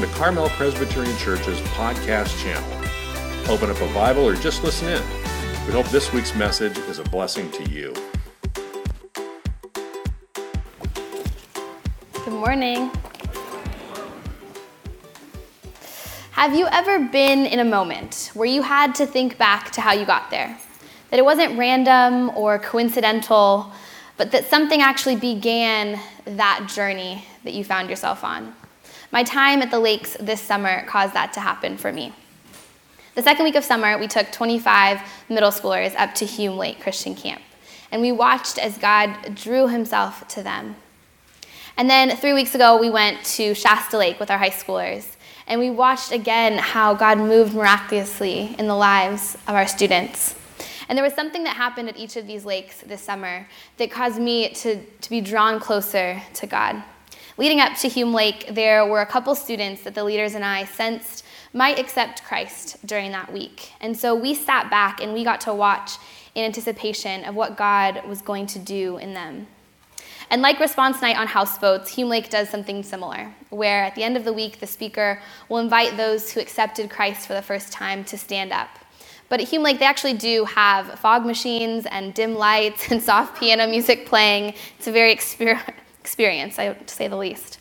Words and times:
welcome 0.00 0.14
to 0.14 0.18
Carmel 0.18 0.48
Presbyterian 0.50 1.14
Church's 1.18 1.60
podcast 1.72 2.42
channel. 2.42 3.52
Open 3.52 3.70
up 3.70 3.78
a 3.82 3.92
Bible 3.92 4.26
or 4.26 4.34
just 4.34 4.64
listen 4.64 4.88
in. 4.88 5.02
We 5.66 5.72
hope 5.72 5.86
this 5.88 6.10
week's 6.12 6.34
message 6.34 6.78
is 6.78 6.98
a 6.98 7.02
blessing 7.04 7.50
to 7.50 7.68
you. 7.68 7.92
Good 12.24 12.32
morning. 12.32 12.90
Have 16.30 16.54
you 16.54 16.66
ever 16.70 17.00
been 17.00 17.44
in 17.44 17.58
a 17.58 17.64
moment 17.64 18.30
where 18.32 18.48
you 18.48 18.62
had 18.62 18.94
to 18.94 19.06
think 19.06 19.36
back 19.36 19.70
to 19.72 19.82
how 19.82 19.92
you 19.92 20.06
got 20.06 20.30
there? 20.30 20.56
That 21.10 21.18
it 21.18 21.24
wasn't 21.26 21.58
random 21.58 22.30
or 22.30 22.58
coincidental, 22.58 23.70
but 24.16 24.30
that 24.30 24.46
something 24.46 24.80
actually 24.80 25.16
began 25.16 26.00
that 26.24 26.70
journey 26.72 27.26
that 27.44 27.52
you 27.52 27.64
found 27.64 27.90
yourself 27.90 28.24
on? 28.24 28.54
My 29.12 29.24
time 29.24 29.60
at 29.60 29.72
the 29.72 29.80
lakes 29.80 30.16
this 30.20 30.40
summer 30.40 30.86
caused 30.86 31.14
that 31.14 31.32
to 31.32 31.40
happen 31.40 31.76
for 31.76 31.92
me. 31.92 32.12
The 33.16 33.22
second 33.22 33.44
week 33.44 33.56
of 33.56 33.64
summer, 33.64 33.98
we 33.98 34.06
took 34.06 34.30
25 34.30 35.00
middle 35.28 35.50
schoolers 35.50 35.96
up 35.96 36.14
to 36.16 36.24
Hume 36.24 36.56
Lake 36.56 36.80
Christian 36.80 37.16
Camp, 37.16 37.42
and 37.90 38.00
we 38.00 38.12
watched 38.12 38.56
as 38.56 38.78
God 38.78 39.34
drew 39.34 39.66
himself 39.66 40.28
to 40.28 40.44
them. 40.44 40.76
And 41.76 41.90
then 41.90 42.16
three 42.16 42.32
weeks 42.32 42.54
ago, 42.54 42.78
we 42.78 42.88
went 42.88 43.24
to 43.24 43.52
Shasta 43.52 43.98
Lake 43.98 44.20
with 44.20 44.30
our 44.30 44.38
high 44.38 44.50
schoolers, 44.50 45.16
and 45.48 45.58
we 45.58 45.70
watched 45.70 46.12
again 46.12 46.58
how 46.58 46.94
God 46.94 47.18
moved 47.18 47.52
miraculously 47.52 48.54
in 48.60 48.68
the 48.68 48.76
lives 48.76 49.34
of 49.48 49.56
our 49.56 49.66
students. 49.66 50.36
And 50.88 50.96
there 50.96 51.04
was 51.04 51.14
something 51.14 51.42
that 51.44 51.56
happened 51.56 51.88
at 51.88 51.96
each 51.96 52.16
of 52.16 52.28
these 52.28 52.44
lakes 52.44 52.80
this 52.82 53.00
summer 53.00 53.48
that 53.78 53.90
caused 53.90 54.20
me 54.20 54.50
to, 54.50 54.84
to 54.84 55.10
be 55.10 55.20
drawn 55.20 55.58
closer 55.58 56.22
to 56.34 56.46
God. 56.46 56.80
Leading 57.40 57.58
up 57.58 57.74
to 57.78 57.88
Hume 57.88 58.12
Lake, 58.12 58.48
there 58.50 58.84
were 58.84 59.00
a 59.00 59.06
couple 59.06 59.34
students 59.34 59.80
that 59.84 59.94
the 59.94 60.04
leaders 60.04 60.34
and 60.34 60.44
I 60.44 60.66
sensed 60.66 61.24
might 61.54 61.78
accept 61.78 62.22
Christ 62.22 62.76
during 62.86 63.12
that 63.12 63.32
week. 63.32 63.72
And 63.80 63.96
so 63.96 64.14
we 64.14 64.34
sat 64.34 64.68
back 64.68 65.00
and 65.00 65.14
we 65.14 65.24
got 65.24 65.40
to 65.42 65.54
watch 65.54 65.92
in 66.34 66.44
anticipation 66.44 67.24
of 67.24 67.34
what 67.34 67.56
God 67.56 68.06
was 68.06 68.20
going 68.20 68.46
to 68.48 68.58
do 68.58 68.98
in 68.98 69.14
them. 69.14 69.46
And 70.28 70.42
like 70.42 70.60
Response 70.60 71.00
Night 71.00 71.16
on 71.16 71.28
houseboats, 71.28 71.88
Hume 71.88 72.10
Lake 72.10 72.28
does 72.28 72.50
something 72.50 72.82
similar, 72.82 73.34
where 73.48 73.84
at 73.84 73.94
the 73.94 74.02
end 74.02 74.18
of 74.18 74.26
the 74.26 74.34
week, 74.34 74.60
the 74.60 74.66
speaker 74.66 75.22
will 75.48 75.60
invite 75.60 75.96
those 75.96 76.30
who 76.30 76.40
accepted 76.40 76.90
Christ 76.90 77.26
for 77.26 77.32
the 77.32 77.40
first 77.40 77.72
time 77.72 78.04
to 78.04 78.18
stand 78.18 78.52
up. 78.52 78.68
But 79.30 79.40
at 79.40 79.48
Hume 79.48 79.62
Lake, 79.62 79.78
they 79.78 79.86
actually 79.86 80.12
do 80.12 80.44
have 80.44 80.98
fog 80.98 81.24
machines 81.24 81.86
and 81.86 82.12
dim 82.12 82.34
lights 82.34 82.90
and 82.90 83.02
soft 83.02 83.40
piano 83.40 83.66
music 83.66 84.04
playing. 84.04 84.52
It's 84.76 84.88
a 84.88 84.92
very 84.92 85.16
exper- 85.16 85.62
experience, 86.10 86.58
I 86.58 86.72
to 86.72 86.92
say 86.92 87.06
the 87.06 87.16
least. 87.16 87.60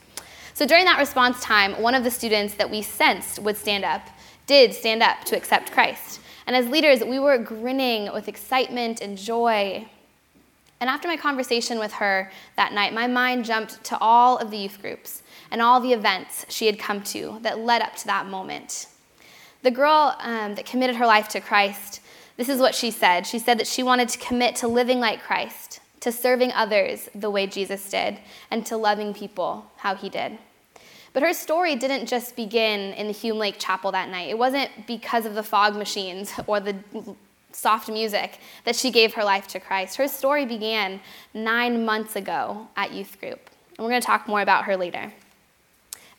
So 0.55 0.65
during 0.65 0.85
that 0.85 0.97
response 0.97 1.39
time, 1.39 1.79
one 1.79 1.93
of 1.93 2.03
the 2.03 2.09
students 2.09 2.55
that 2.55 2.71
we 2.71 2.81
sensed 2.81 3.37
would 3.37 3.55
stand 3.55 3.85
up 3.85 4.01
did 4.47 4.73
stand 4.73 5.03
up 5.03 5.23
to 5.25 5.37
accept 5.37 5.71
Christ. 5.71 6.19
And 6.47 6.55
as 6.55 6.67
leaders, 6.67 7.03
we 7.03 7.19
were 7.19 7.37
grinning 7.37 8.11
with 8.11 8.27
excitement 8.27 9.01
and 9.01 9.19
joy. 9.19 9.87
And 10.79 10.89
after 10.89 11.07
my 11.07 11.15
conversation 11.15 11.77
with 11.77 11.93
her 11.93 12.31
that 12.55 12.73
night, 12.73 12.91
my 12.91 13.05
mind 13.05 13.45
jumped 13.45 13.83
to 13.83 13.97
all 13.99 14.39
of 14.39 14.49
the 14.49 14.57
youth 14.57 14.81
groups 14.81 15.21
and 15.51 15.61
all 15.61 15.79
the 15.79 15.93
events 15.93 16.47
she 16.49 16.65
had 16.65 16.79
come 16.79 17.03
to 17.03 17.37
that 17.43 17.59
led 17.59 17.83
up 17.83 17.95
to 17.97 18.07
that 18.07 18.25
moment. 18.25 18.87
The 19.61 19.69
girl 19.69 20.15
um, 20.21 20.55
that 20.55 20.65
committed 20.65 20.95
her 20.95 21.05
life 21.05 21.27
to 21.29 21.39
Christ, 21.39 22.01
this 22.35 22.49
is 22.49 22.59
what 22.59 22.73
she 22.73 22.89
said. 22.89 23.27
She 23.27 23.37
said 23.37 23.59
that 23.59 23.67
she 23.67 23.83
wanted 23.83 24.09
to 24.09 24.17
commit 24.17 24.55
to 24.55 24.67
living 24.67 24.99
like 24.99 25.21
Christ, 25.21 25.68
to 26.01 26.11
serving 26.11 26.51
others 26.53 27.09
the 27.13 27.29
way 27.29 27.47
Jesus 27.47 27.89
did, 27.89 28.19
and 28.49 28.65
to 28.65 28.77
loving 28.77 29.13
people 29.13 29.71
how 29.77 29.95
he 29.95 30.09
did. 30.09 30.37
But 31.13 31.23
her 31.23 31.33
story 31.33 31.75
didn't 31.75 32.05
just 32.05 32.35
begin 32.35 32.93
in 32.93 33.07
the 33.07 33.13
Hume 33.13 33.37
Lake 33.37 33.55
Chapel 33.57 33.91
that 33.91 34.09
night. 34.09 34.29
It 34.29 34.37
wasn't 34.37 34.69
because 34.85 35.25
of 35.25 35.33
the 35.33 35.43
fog 35.43 35.75
machines 35.75 36.31
or 36.47 36.59
the 36.59 36.75
soft 37.51 37.89
music 37.89 38.39
that 38.63 38.75
she 38.75 38.91
gave 38.91 39.15
her 39.15 39.23
life 39.23 39.47
to 39.47 39.59
Christ. 39.59 39.97
Her 39.97 40.07
story 40.07 40.45
began 40.45 41.01
nine 41.33 41.83
months 41.83 42.15
ago 42.15 42.67
at 42.75 42.93
youth 42.93 43.19
group. 43.19 43.49
And 43.77 43.85
we're 43.85 43.91
going 43.91 44.01
to 44.01 44.05
talk 44.05 44.27
more 44.27 44.41
about 44.41 44.65
her 44.65 44.77
later. 44.77 45.11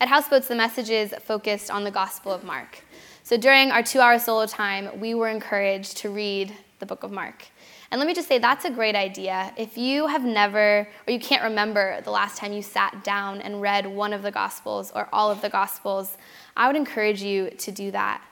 At 0.00 0.08
Houseboats, 0.08 0.48
the 0.48 0.54
messages 0.54 1.12
focused 1.22 1.70
on 1.70 1.84
the 1.84 1.90
Gospel 1.90 2.32
of 2.32 2.42
Mark. 2.42 2.82
So 3.22 3.36
during 3.36 3.70
our 3.70 3.82
two 3.82 4.00
hour 4.00 4.18
solo 4.18 4.46
time, 4.46 4.98
we 4.98 5.14
were 5.14 5.28
encouraged 5.28 5.98
to 5.98 6.10
read 6.10 6.52
the 6.78 6.86
book 6.86 7.04
of 7.04 7.12
Mark. 7.12 7.46
And 7.90 7.98
let 7.98 8.06
me 8.06 8.14
just 8.14 8.28
say, 8.28 8.38
that's 8.38 8.64
a 8.64 8.70
great 8.70 8.94
idea. 8.94 9.52
If 9.56 9.76
you 9.76 10.06
have 10.06 10.24
never, 10.24 10.88
or 11.06 11.12
you 11.12 11.18
can't 11.18 11.42
remember 11.42 12.00
the 12.02 12.10
last 12.10 12.36
time 12.38 12.52
you 12.52 12.62
sat 12.62 13.02
down 13.02 13.40
and 13.40 13.60
read 13.60 13.86
one 13.86 14.12
of 14.12 14.22
the 14.22 14.30
Gospels 14.30 14.92
or 14.94 15.08
all 15.12 15.30
of 15.30 15.42
the 15.42 15.48
Gospels, 15.48 16.16
I 16.56 16.66
would 16.66 16.76
encourage 16.76 17.22
you 17.22 17.50
to 17.50 17.72
do 17.72 17.90
that. 17.90 18.22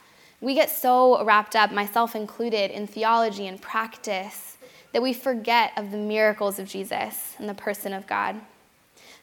We 0.40 0.54
get 0.54 0.70
so 0.70 1.24
wrapped 1.24 1.56
up, 1.56 1.72
myself 1.72 2.14
included, 2.14 2.70
in 2.70 2.86
theology 2.86 3.48
and 3.48 3.60
practice 3.60 4.56
that 4.92 5.02
we 5.02 5.12
forget 5.12 5.72
of 5.76 5.90
the 5.90 5.98
miracles 5.98 6.58
of 6.58 6.68
Jesus 6.68 7.34
and 7.38 7.48
the 7.48 7.54
person 7.54 7.92
of 7.92 8.06
God. 8.06 8.40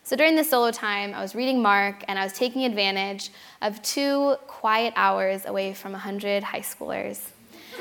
So 0.03 0.15
during 0.15 0.35
the 0.35 0.43
solo 0.43 0.69
time, 0.69 1.13
I 1.13 1.21
was 1.21 1.33
reading 1.33 1.61
Mark 1.61 2.03
and 2.07 2.19
I 2.19 2.23
was 2.23 2.33
taking 2.33 2.63
advantage 2.63 3.31
of 3.61 3.81
two 3.81 4.35
quiet 4.45 4.93
hours 4.95 5.45
away 5.45 5.73
from 5.73 5.93
100 5.93 6.43
high 6.43 6.59
schoolers. 6.59 7.19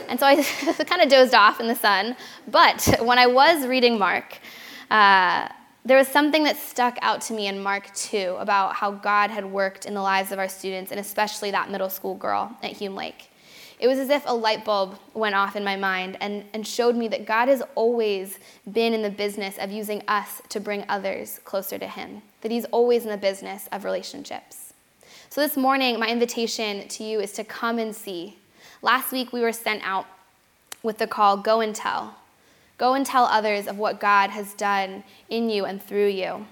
And 0.08 0.18
so 0.18 0.26
I 0.26 0.42
kind 0.86 1.02
of 1.02 1.08
dozed 1.08 1.34
off 1.34 1.60
in 1.60 1.66
the 1.66 1.74
sun. 1.74 2.16
But 2.48 2.98
when 3.00 3.18
I 3.18 3.26
was 3.26 3.66
reading 3.66 3.98
Mark, 3.98 4.38
uh, 4.90 5.48
there 5.84 5.98
was 5.98 6.08
something 6.08 6.44
that 6.44 6.56
stuck 6.56 6.96
out 7.02 7.20
to 7.22 7.34
me 7.34 7.46
in 7.46 7.62
Mark 7.62 7.92
2 7.94 8.36
about 8.38 8.74
how 8.74 8.90
God 8.90 9.30
had 9.30 9.44
worked 9.44 9.84
in 9.84 9.92
the 9.92 10.00
lives 10.00 10.32
of 10.32 10.38
our 10.38 10.48
students, 10.48 10.90
and 10.90 10.98
especially 10.98 11.50
that 11.50 11.70
middle 11.70 11.90
school 11.90 12.14
girl 12.14 12.56
at 12.62 12.72
Hume 12.72 12.94
Lake. 12.94 13.30
It 13.78 13.88
was 13.88 13.98
as 13.98 14.08
if 14.08 14.22
a 14.24 14.34
light 14.34 14.64
bulb 14.64 14.98
went 15.12 15.34
off 15.34 15.56
in 15.56 15.64
my 15.64 15.76
mind 15.76 16.16
and, 16.20 16.44
and 16.54 16.66
showed 16.66 16.96
me 16.96 17.08
that 17.08 17.26
God 17.26 17.48
has 17.48 17.62
always 17.74 18.38
been 18.72 18.94
in 18.94 19.02
the 19.02 19.10
business 19.10 19.58
of 19.58 19.70
using 19.70 20.02
us 20.08 20.40
to 20.48 20.60
bring 20.60 20.84
others 20.88 21.40
closer 21.44 21.78
to 21.78 21.86
Him, 21.86 22.22
that 22.40 22.50
He's 22.50 22.64
always 22.66 23.04
in 23.04 23.10
the 23.10 23.18
business 23.18 23.68
of 23.72 23.84
relationships. 23.84 24.72
So 25.28 25.40
this 25.40 25.56
morning, 25.56 25.98
my 25.98 26.08
invitation 26.08 26.88
to 26.88 27.04
you 27.04 27.20
is 27.20 27.32
to 27.32 27.44
come 27.44 27.78
and 27.78 27.94
see 27.94 28.38
Last 28.84 29.12
week, 29.12 29.32
we 29.32 29.40
were 29.40 29.50
sent 29.50 29.80
out 29.82 30.04
with 30.82 30.98
the 30.98 31.06
call 31.06 31.38
Go 31.38 31.62
and 31.62 31.74
tell. 31.74 32.16
Go 32.76 32.92
and 32.92 33.06
tell 33.06 33.24
others 33.24 33.66
of 33.66 33.78
what 33.78 33.98
God 33.98 34.28
has 34.28 34.52
done 34.52 35.04
in 35.30 35.48
you 35.48 35.64
and 35.64 35.82
through 35.82 36.08
you. 36.08 36.46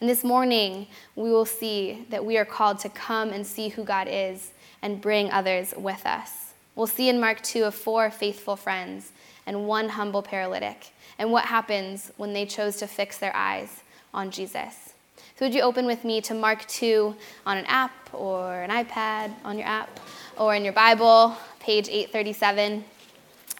And 0.00 0.08
this 0.08 0.24
morning, 0.24 0.86
we 1.14 1.30
will 1.30 1.44
see 1.44 2.06
that 2.08 2.24
we 2.24 2.38
are 2.38 2.46
called 2.46 2.78
to 2.78 2.88
come 2.88 3.34
and 3.34 3.46
see 3.46 3.68
who 3.68 3.84
God 3.84 4.08
is 4.10 4.52
and 4.80 4.98
bring 4.98 5.30
others 5.30 5.74
with 5.76 6.06
us. 6.06 6.54
We'll 6.74 6.86
see 6.86 7.10
in 7.10 7.20
Mark 7.20 7.42
2 7.42 7.64
of 7.64 7.74
four 7.74 8.10
faithful 8.10 8.56
friends 8.56 9.12
and 9.44 9.66
one 9.66 9.90
humble 9.90 10.22
paralytic, 10.22 10.90
and 11.18 11.30
what 11.30 11.44
happens 11.44 12.12
when 12.16 12.32
they 12.32 12.46
chose 12.46 12.76
to 12.76 12.86
fix 12.86 13.18
their 13.18 13.36
eyes 13.36 13.82
on 14.14 14.30
Jesus. 14.30 14.94
So, 15.36 15.44
would 15.44 15.54
you 15.54 15.60
open 15.60 15.84
with 15.84 16.02
me 16.02 16.22
to 16.22 16.32
Mark 16.32 16.64
2 16.66 17.14
on 17.44 17.58
an 17.58 17.66
app 17.66 17.92
or 18.14 18.62
an 18.62 18.70
iPad 18.70 19.34
on 19.44 19.58
your 19.58 19.66
app 19.66 20.00
or 20.38 20.54
in 20.54 20.64
your 20.64 20.72
Bible? 20.72 21.36
Page 21.64 21.88
837. 21.88 22.84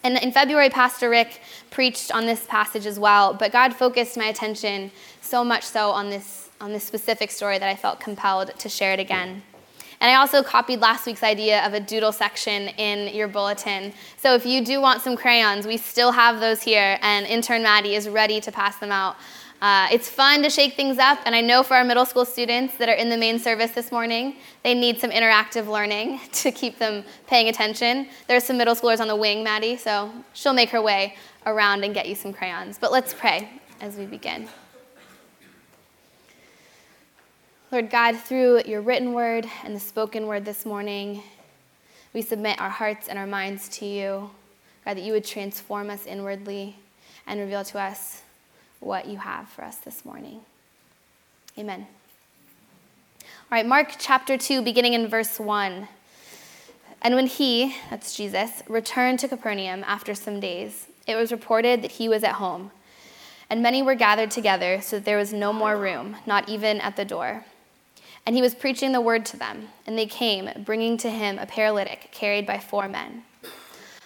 And 0.03 0.17
in 0.19 0.31
February, 0.31 0.69
Pastor 0.69 1.09
Rick 1.09 1.41
preached 1.71 2.13
on 2.13 2.27
this 2.27 2.45
passage 2.45 2.85
as 2.85 2.99
well, 2.99 3.33
but 3.33 3.51
God 3.51 3.73
focused 3.75 4.15
my 4.15 4.25
attention 4.25 4.91
so 5.21 5.43
much 5.43 5.63
so 5.63 5.89
on 5.89 6.11
this, 6.11 6.49
on 6.61 6.71
this 6.71 6.83
specific 6.83 7.31
story 7.31 7.57
that 7.57 7.67
I 7.67 7.75
felt 7.75 7.99
compelled 7.99 8.57
to 8.59 8.69
share 8.69 8.93
it 8.93 8.99
again. 8.99 9.41
And 9.99 10.11
I 10.11 10.15
also 10.15 10.43
copied 10.43 10.81
last 10.81 11.07
week's 11.07 11.23
idea 11.23 11.65
of 11.65 11.73
a 11.73 11.79
doodle 11.79 12.11
section 12.11 12.67
in 12.77 13.15
your 13.15 13.27
bulletin. 13.27 13.91
So 14.17 14.35
if 14.35 14.45
you 14.45 14.63
do 14.63 14.79
want 14.79 15.01
some 15.01 15.17
crayons, 15.17 15.65
we 15.65 15.77
still 15.77 16.11
have 16.11 16.39
those 16.39 16.61
here, 16.61 16.99
and 17.01 17.25
intern 17.25 17.63
Maddie 17.63 17.95
is 17.95 18.07
ready 18.07 18.39
to 18.41 18.51
pass 18.51 18.77
them 18.77 18.91
out 18.91 19.15
uh, 19.65 19.87
it's 19.91 20.07
fun 20.07 20.43
to 20.43 20.49
shake 20.51 20.75
things 20.75 20.99
up, 20.99 21.17
and 21.25 21.35
I 21.35 21.41
know 21.41 21.63
for 21.63 21.73
our 21.73 21.83
middle 21.83 22.05
school 22.05 22.23
students 22.23 22.77
that 22.77 22.87
are 22.87 22.93
in 22.93 23.09
the 23.09 23.17
main 23.17 23.39
service 23.39 23.71
this 23.71 23.91
morning, 23.91 24.35
they 24.61 24.75
need 24.75 24.99
some 24.99 25.09
interactive 25.09 25.65
learning 25.65 26.19
to 26.33 26.51
keep 26.51 26.77
them 26.77 27.03
paying 27.25 27.49
attention. 27.49 28.07
There's 28.27 28.43
some 28.43 28.59
middle 28.59 28.75
schoolers 28.75 28.99
on 28.99 29.07
the 29.07 29.15
wing, 29.15 29.43
Maddie, 29.43 29.75
so 29.75 30.11
she'll 30.33 30.53
make 30.53 30.69
her 30.69 30.83
way 30.83 31.15
around 31.47 31.83
and 31.83 31.95
get 31.95 32.07
you 32.07 32.13
some 32.13 32.31
crayons. 32.31 32.77
But 32.77 32.91
let's 32.91 33.11
pray 33.11 33.49
as 33.81 33.95
we 33.95 34.05
begin. 34.05 34.47
Lord 37.71 37.89
God, 37.89 38.17
through 38.17 38.65
your 38.67 38.81
written 38.81 39.13
word 39.13 39.47
and 39.63 39.75
the 39.75 39.79
spoken 39.79 40.27
word 40.27 40.45
this 40.45 40.63
morning, 40.63 41.23
we 42.13 42.21
submit 42.21 42.61
our 42.61 42.69
hearts 42.69 43.07
and 43.07 43.17
our 43.17 43.25
minds 43.25 43.67
to 43.79 43.85
you. 43.87 44.29
God, 44.85 44.97
that 44.97 45.01
you 45.01 45.13
would 45.13 45.25
transform 45.25 45.89
us 45.89 46.05
inwardly 46.05 46.75
and 47.25 47.39
reveal 47.39 47.63
to 47.63 47.79
us 47.79 48.21
what 48.79 49.07
you 49.07 49.17
have 49.17 49.47
for 49.49 49.63
us 49.63 49.77
this 49.77 50.05
morning. 50.05 50.41
Amen. 51.57 51.87
All 53.21 53.27
right, 53.51 53.65
Mark 53.65 53.95
chapter 53.97 54.37
2, 54.37 54.61
beginning 54.61 54.93
in 54.93 55.07
verse 55.07 55.39
1. 55.39 55.87
And 57.01 57.15
when 57.15 57.27
he, 57.27 57.75
that's 57.89 58.15
Jesus, 58.15 58.63
returned 58.67 59.19
to 59.19 59.27
Capernaum 59.27 59.83
after 59.85 60.15
some 60.15 60.39
days, 60.39 60.87
it 61.05 61.15
was 61.15 61.31
reported 61.31 61.81
that 61.83 61.91
he 61.91 62.09
was 62.09 62.23
at 62.23 62.33
home. 62.33 62.71
And 63.49 63.61
many 63.61 63.83
were 63.83 63.93
gathered 63.93 64.31
together, 64.31 64.81
so 64.81 64.95
that 64.95 65.05
there 65.05 65.17
was 65.17 65.31
no 65.31 65.53
more 65.53 65.77
room, 65.77 66.17
not 66.25 66.49
even 66.49 66.81
at 66.81 66.95
the 66.95 67.05
door. 67.05 67.45
And 68.25 68.35
he 68.35 68.41
was 68.41 68.55
preaching 68.55 68.91
the 68.91 69.01
word 69.01 69.25
to 69.27 69.37
them, 69.37 69.67
and 69.85 69.97
they 69.97 70.07
came, 70.07 70.49
bringing 70.65 70.97
to 70.97 71.11
him 71.11 71.37
a 71.37 71.45
paralytic 71.45 72.09
carried 72.11 72.47
by 72.47 72.57
four 72.57 72.87
men. 72.87 73.23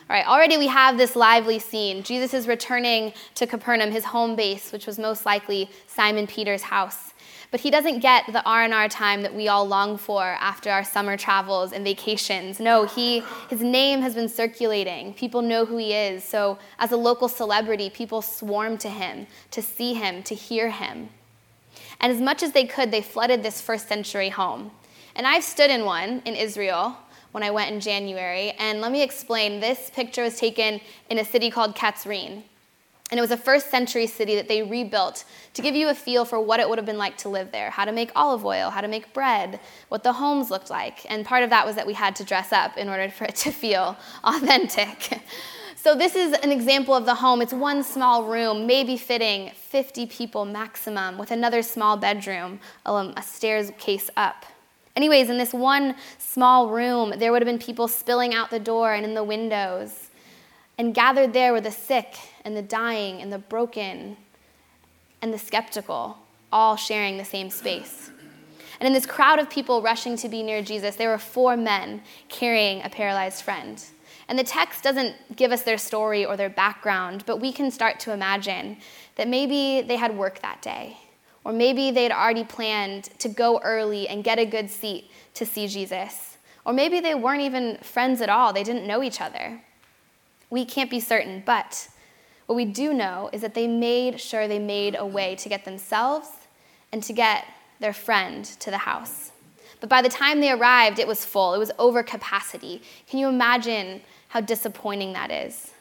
All 0.09 0.15
right, 0.15 0.25
already 0.25 0.57
we 0.57 0.65
have 0.65 0.97
this 0.97 1.15
lively 1.15 1.59
scene. 1.59 2.01
Jesus 2.01 2.33
is 2.33 2.47
returning 2.47 3.13
to 3.35 3.45
Capernaum, 3.45 3.91
his 3.91 4.05
home 4.05 4.35
base, 4.35 4.71
which 4.71 4.87
was 4.87 4.97
most 4.97 5.23
likely 5.23 5.69
Simon 5.85 6.25
Peter's 6.25 6.63
house. 6.63 7.13
But 7.51 7.59
he 7.59 7.69
doesn't 7.69 7.99
get 7.99 8.25
the 8.25 8.43
R&R 8.43 8.89
time 8.89 9.21
that 9.21 9.35
we 9.35 9.47
all 9.47 9.67
long 9.67 9.99
for 9.99 10.23
after 10.23 10.71
our 10.71 10.83
summer 10.83 11.15
travels 11.15 11.71
and 11.71 11.83
vacations. 11.83 12.59
No, 12.59 12.85
he 12.85 13.21
his 13.51 13.61
name 13.61 14.01
has 14.01 14.15
been 14.15 14.29
circulating. 14.29 15.13
People 15.13 15.43
know 15.43 15.63
who 15.63 15.77
he 15.77 15.93
is. 15.93 16.23
So, 16.23 16.57
as 16.79 16.91
a 16.91 16.97
local 16.97 17.27
celebrity, 17.27 17.91
people 17.91 18.23
swarm 18.23 18.79
to 18.79 18.89
him 18.89 19.27
to 19.51 19.61
see 19.61 19.93
him, 19.93 20.23
to 20.23 20.33
hear 20.33 20.71
him. 20.71 21.09
And 21.99 22.11
as 22.11 22.19
much 22.19 22.41
as 22.41 22.53
they 22.53 22.65
could, 22.65 22.89
they 22.89 23.03
flooded 23.03 23.43
this 23.43 23.61
first 23.61 23.87
century 23.87 24.29
home. 24.29 24.71
And 25.15 25.27
I've 25.27 25.43
stood 25.43 25.69
in 25.69 25.85
one 25.85 26.23
in 26.25 26.33
Israel 26.33 26.97
when 27.31 27.43
I 27.43 27.51
went 27.51 27.71
in 27.71 27.79
January. 27.79 28.51
And 28.59 28.81
let 28.81 28.91
me 28.91 29.01
explain 29.01 29.59
this 29.59 29.89
picture 29.89 30.23
was 30.23 30.37
taken 30.37 30.81
in 31.09 31.19
a 31.19 31.25
city 31.25 31.49
called 31.49 31.75
Katzrin. 31.75 32.43
And 33.11 33.17
it 33.17 33.21
was 33.21 33.31
a 33.31 33.37
first 33.37 33.71
century 33.71 34.05
city 34.05 34.35
that 34.35 34.47
they 34.47 34.61
rebuilt 34.61 35.23
to 35.55 35.63
give 35.63 35.75
you 35.75 35.89
a 35.89 35.95
feel 35.95 36.25
for 36.25 36.39
what 36.39 36.59
it 36.59 36.69
would 36.69 36.77
have 36.77 36.85
been 36.85 36.99
like 36.99 37.17
to 37.17 37.29
live 37.29 37.51
there, 37.51 37.71
how 37.71 37.85
to 37.85 37.91
make 37.91 38.11
olive 38.15 38.45
oil, 38.45 38.69
how 38.69 38.81
to 38.81 38.87
make 38.87 39.13
bread, 39.13 39.59
what 39.89 40.03
the 40.03 40.13
homes 40.13 40.51
looked 40.51 40.69
like. 40.69 41.09
And 41.09 41.25
part 41.25 41.43
of 41.43 41.49
that 41.49 41.65
was 41.65 41.75
that 41.75 41.87
we 41.87 41.93
had 41.93 42.15
to 42.17 42.23
dress 42.23 42.51
up 42.51 42.77
in 42.77 42.87
order 42.87 43.09
for 43.09 43.23
it 43.23 43.35
to 43.37 43.51
feel 43.51 43.97
authentic. 44.23 45.21
So, 45.75 45.95
this 45.95 46.13
is 46.13 46.33
an 46.33 46.51
example 46.51 46.93
of 46.93 47.05
the 47.05 47.15
home. 47.15 47.41
It's 47.41 47.53
one 47.53 47.83
small 47.83 48.25
room, 48.25 48.67
maybe 48.67 48.97
fitting 48.97 49.51
50 49.55 50.07
people 50.07 50.43
maximum, 50.43 51.17
with 51.17 51.31
another 51.31 51.61
small 51.61 51.95
bedroom, 51.95 52.59
um, 52.85 53.13
a 53.15 53.23
stairs 53.23 53.71
case 53.77 54.09
up. 54.17 54.45
Anyways, 54.99 55.29
in 55.29 55.37
this 55.37 55.53
one 55.53 55.95
small 56.17 56.67
room, 56.67 57.13
there 57.19 57.31
would 57.31 57.41
have 57.41 57.47
been 57.47 57.57
people 57.57 57.87
spilling 57.87 58.33
out 58.33 58.49
the 58.49 58.59
door 58.59 58.91
and 58.93 59.05
in 59.05 59.13
the 59.13 59.23
windows. 59.23 60.09
And 60.77 60.93
gathered 60.93 61.31
there 61.31 61.53
were 61.53 61.61
the 61.61 61.71
sick 61.71 62.17
and 62.43 62.53
the 62.53 62.61
dying 62.61 63.21
and 63.21 63.31
the 63.31 63.37
broken 63.37 64.17
and 65.21 65.33
the 65.33 65.39
skeptical, 65.39 66.17
all 66.51 66.75
sharing 66.75 67.15
the 67.15 67.23
same 67.23 67.49
space. 67.49 68.11
And 68.81 68.87
in 68.87 68.91
this 68.91 69.05
crowd 69.05 69.39
of 69.39 69.49
people 69.49 69.81
rushing 69.81 70.17
to 70.17 70.27
be 70.27 70.43
near 70.43 70.61
Jesus, 70.61 70.97
there 70.97 71.11
were 71.11 71.17
four 71.17 71.55
men 71.55 72.01
carrying 72.27 72.83
a 72.83 72.89
paralyzed 72.89 73.41
friend. 73.41 73.81
And 74.27 74.37
the 74.37 74.43
text 74.43 74.83
doesn't 74.83 75.15
give 75.37 75.53
us 75.53 75.63
their 75.63 75.77
story 75.77 76.25
or 76.25 76.35
their 76.35 76.49
background, 76.49 77.23
but 77.25 77.37
we 77.37 77.53
can 77.53 77.71
start 77.71 78.01
to 78.01 78.11
imagine 78.11 78.75
that 79.15 79.29
maybe 79.29 79.79
they 79.79 79.95
had 79.95 80.17
work 80.17 80.41
that 80.41 80.61
day, 80.61 80.97
or 81.49 81.51
maybe 81.51 81.89
they'd 81.89 82.11
already 82.11 82.43
planned 82.43 83.05
to 83.17 83.27
go 83.27 83.59
early 83.63 84.07
and 84.07 84.23
get 84.23 84.37
a 84.37 84.45
good 84.45 84.69
seat 84.69 85.09
to 85.33 85.47
see 85.47 85.67
Jesus, 85.67 86.37
or 86.63 86.73
maybe 86.73 86.99
they 86.99 87.15
weren't 87.15 87.41
even 87.41 87.77
friends 87.77 88.21
at 88.21 88.29
all, 88.29 88.53
they 88.53 88.63
didn't 88.63 88.85
know 88.85 89.01
each 89.01 89.19
other. 89.19 89.59
We 90.51 90.63
can't 90.63 90.91
be 90.91 90.99
certain, 90.99 91.41
but 91.43 91.89
what 92.45 92.53
we 92.53 92.65
do 92.65 92.93
know 92.93 93.31
is 93.33 93.41
that 93.41 93.55
they 93.55 93.65
made 93.65 94.21
sure 94.21 94.47
they 94.47 94.59
made 94.59 94.95
a 94.95 95.07
way 95.07 95.35
to 95.37 95.49
get 95.49 95.65
themselves 95.65 96.29
and 96.91 97.01
to 97.01 97.13
get 97.13 97.45
their 97.79 97.93
friend 97.93 98.45
to 98.45 98.69
the 98.69 98.77
house. 98.77 99.31
But 99.79 99.89
by 99.89 100.03
the 100.03 100.09
time 100.09 100.41
they 100.41 100.51
arrived, 100.51 100.99
it 100.99 101.07
was 101.07 101.25
full. 101.25 101.55
It 101.55 101.57
was 101.57 101.71
over 101.79 102.03
capacity. 102.03 102.83
Can 103.09 103.17
you 103.17 103.27
imagine 103.27 104.01
how 104.27 104.41
disappointing 104.41 105.13
that 105.13 105.31
is. 105.31 105.71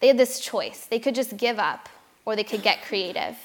They 0.00 0.06
had 0.06 0.16
this 0.16 0.40
choice. 0.40 0.86
They 0.86 0.98
could 0.98 1.14
just 1.14 1.36
give 1.36 1.58
up 1.58 1.90
or 2.24 2.34
they 2.34 2.44
could 2.44 2.62
get 2.62 2.82
creative. 2.82 3.36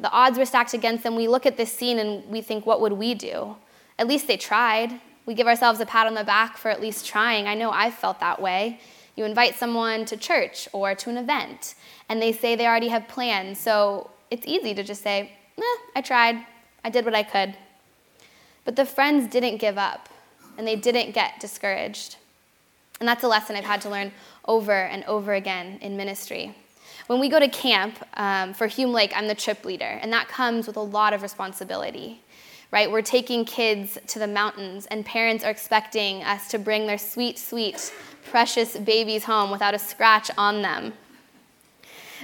The 0.00 0.10
odds 0.10 0.38
were 0.38 0.44
stacked 0.44 0.74
against 0.74 1.04
them. 1.04 1.16
We 1.16 1.28
look 1.28 1.46
at 1.46 1.56
this 1.56 1.72
scene 1.72 1.98
and 1.98 2.28
we 2.28 2.40
think, 2.40 2.66
what 2.66 2.80
would 2.80 2.94
we 2.94 3.14
do? 3.14 3.56
At 3.98 4.08
least 4.08 4.26
they 4.26 4.36
tried. 4.36 5.00
We 5.26 5.34
give 5.34 5.46
ourselves 5.46 5.80
a 5.80 5.86
pat 5.86 6.06
on 6.06 6.14
the 6.14 6.24
back 6.24 6.56
for 6.56 6.70
at 6.70 6.80
least 6.80 7.06
trying. 7.06 7.46
I 7.46 7.54
know 7.54 7.70
I've 7.70 7.94
felt 7.94 8.18
that 8.20 8.40
way. 8.40 8.80
You 9.14 9.24
invite 9.24 9.54
someone 9.54 10.04
to 10.06 10.16
church 10.16 10.68
or 10.72 10.94
to 10.94 11.10
an 11.10 11.18
event, 11.18 11.74
and 12.08 12.20
they 12.20 12.32
say 12.32 12.56
they 12.56 12.66
already 12.66 12.88
have 12.88 13.06
plans. 13.08 13.60
So 13.60 14.10
it's 14.30 14.46
easy 14.46 14.74
to 14.74 14.82
just 14.82 15.02
say, 15.02 15.32
eh, 15.58 15.76
I 15.94 16.00
tried. 16.00 16.44
I 16.82 16.90
did 16.90 17.04
what 17.04 17.14
I 17.14 17.22
could. 17.22 17.54
But 18.64 18.76
the 18.76 18.86
friends 18.86 19.30
didn't 19.30 19.58
give 19.58 19.76
up, 19.76 20.08
and 20.56 20.66
they 20.66 20.76
didn't 20.76 21.12
get 21.12 21.40
discouraged. 21.40 22.16
And 23.00 23.08
that's 23.08 23.22
a 23.22 23.28
lesson 23.28 23.56
I've 23.56 23.64
had 23.64 23.80
to 23.82 23.90
learn 23.90 24.12
over 24.46 24.72
and 24.72 25.04
over 25.04 25.34
again 25.34 25.78
in 25.82 25.96
ministry. 25.96 26.54
When 27.06 27.20
we 27.20 27.28
go 27.28 27.40
to 27.40 27.48
camp 27.48 27.98
um, 28.14 28.54
for 28.54 28.66
Hume 28.66 28.92
Lake, 28.92 29.12
I'm 29.14 29.26
the 29.26 29.34
trip 29.34 29.64
leader, 29.64 29.84
and 29.84 30.12
that 30.12 30.28
comes 30.28 30.66
with 30.66 30.76
a 30.76 30.82
lot 30.82 31.12
of 31.12 31.22
responsibility. 31.22 32.20
Right? 32.70 32.90
We're 32.90 33.02
taking 33.02 33.44
kids 33.44 33.98
to 34.08 34.18
the 34.18 34.26
mountains, 34.26 34.86
and 34.86 35.04
parents 35.04 35.44
are 35.44 35.50
expecting 35.50 36.22
us 36.22 36.48
to 36.48 36.58
bring 36.58 36.86
their 36.86 36.96
sweet, 36.96 37.38
sweet, 37.38 37.92
precious 38.24 38.78
babies 38.78 39.24
home 39.24 39.50
without 39.50 39.74
a 39.74 39.78
scratch 39.78 40.30
on 40.38 40.62
them. 40.62 40.94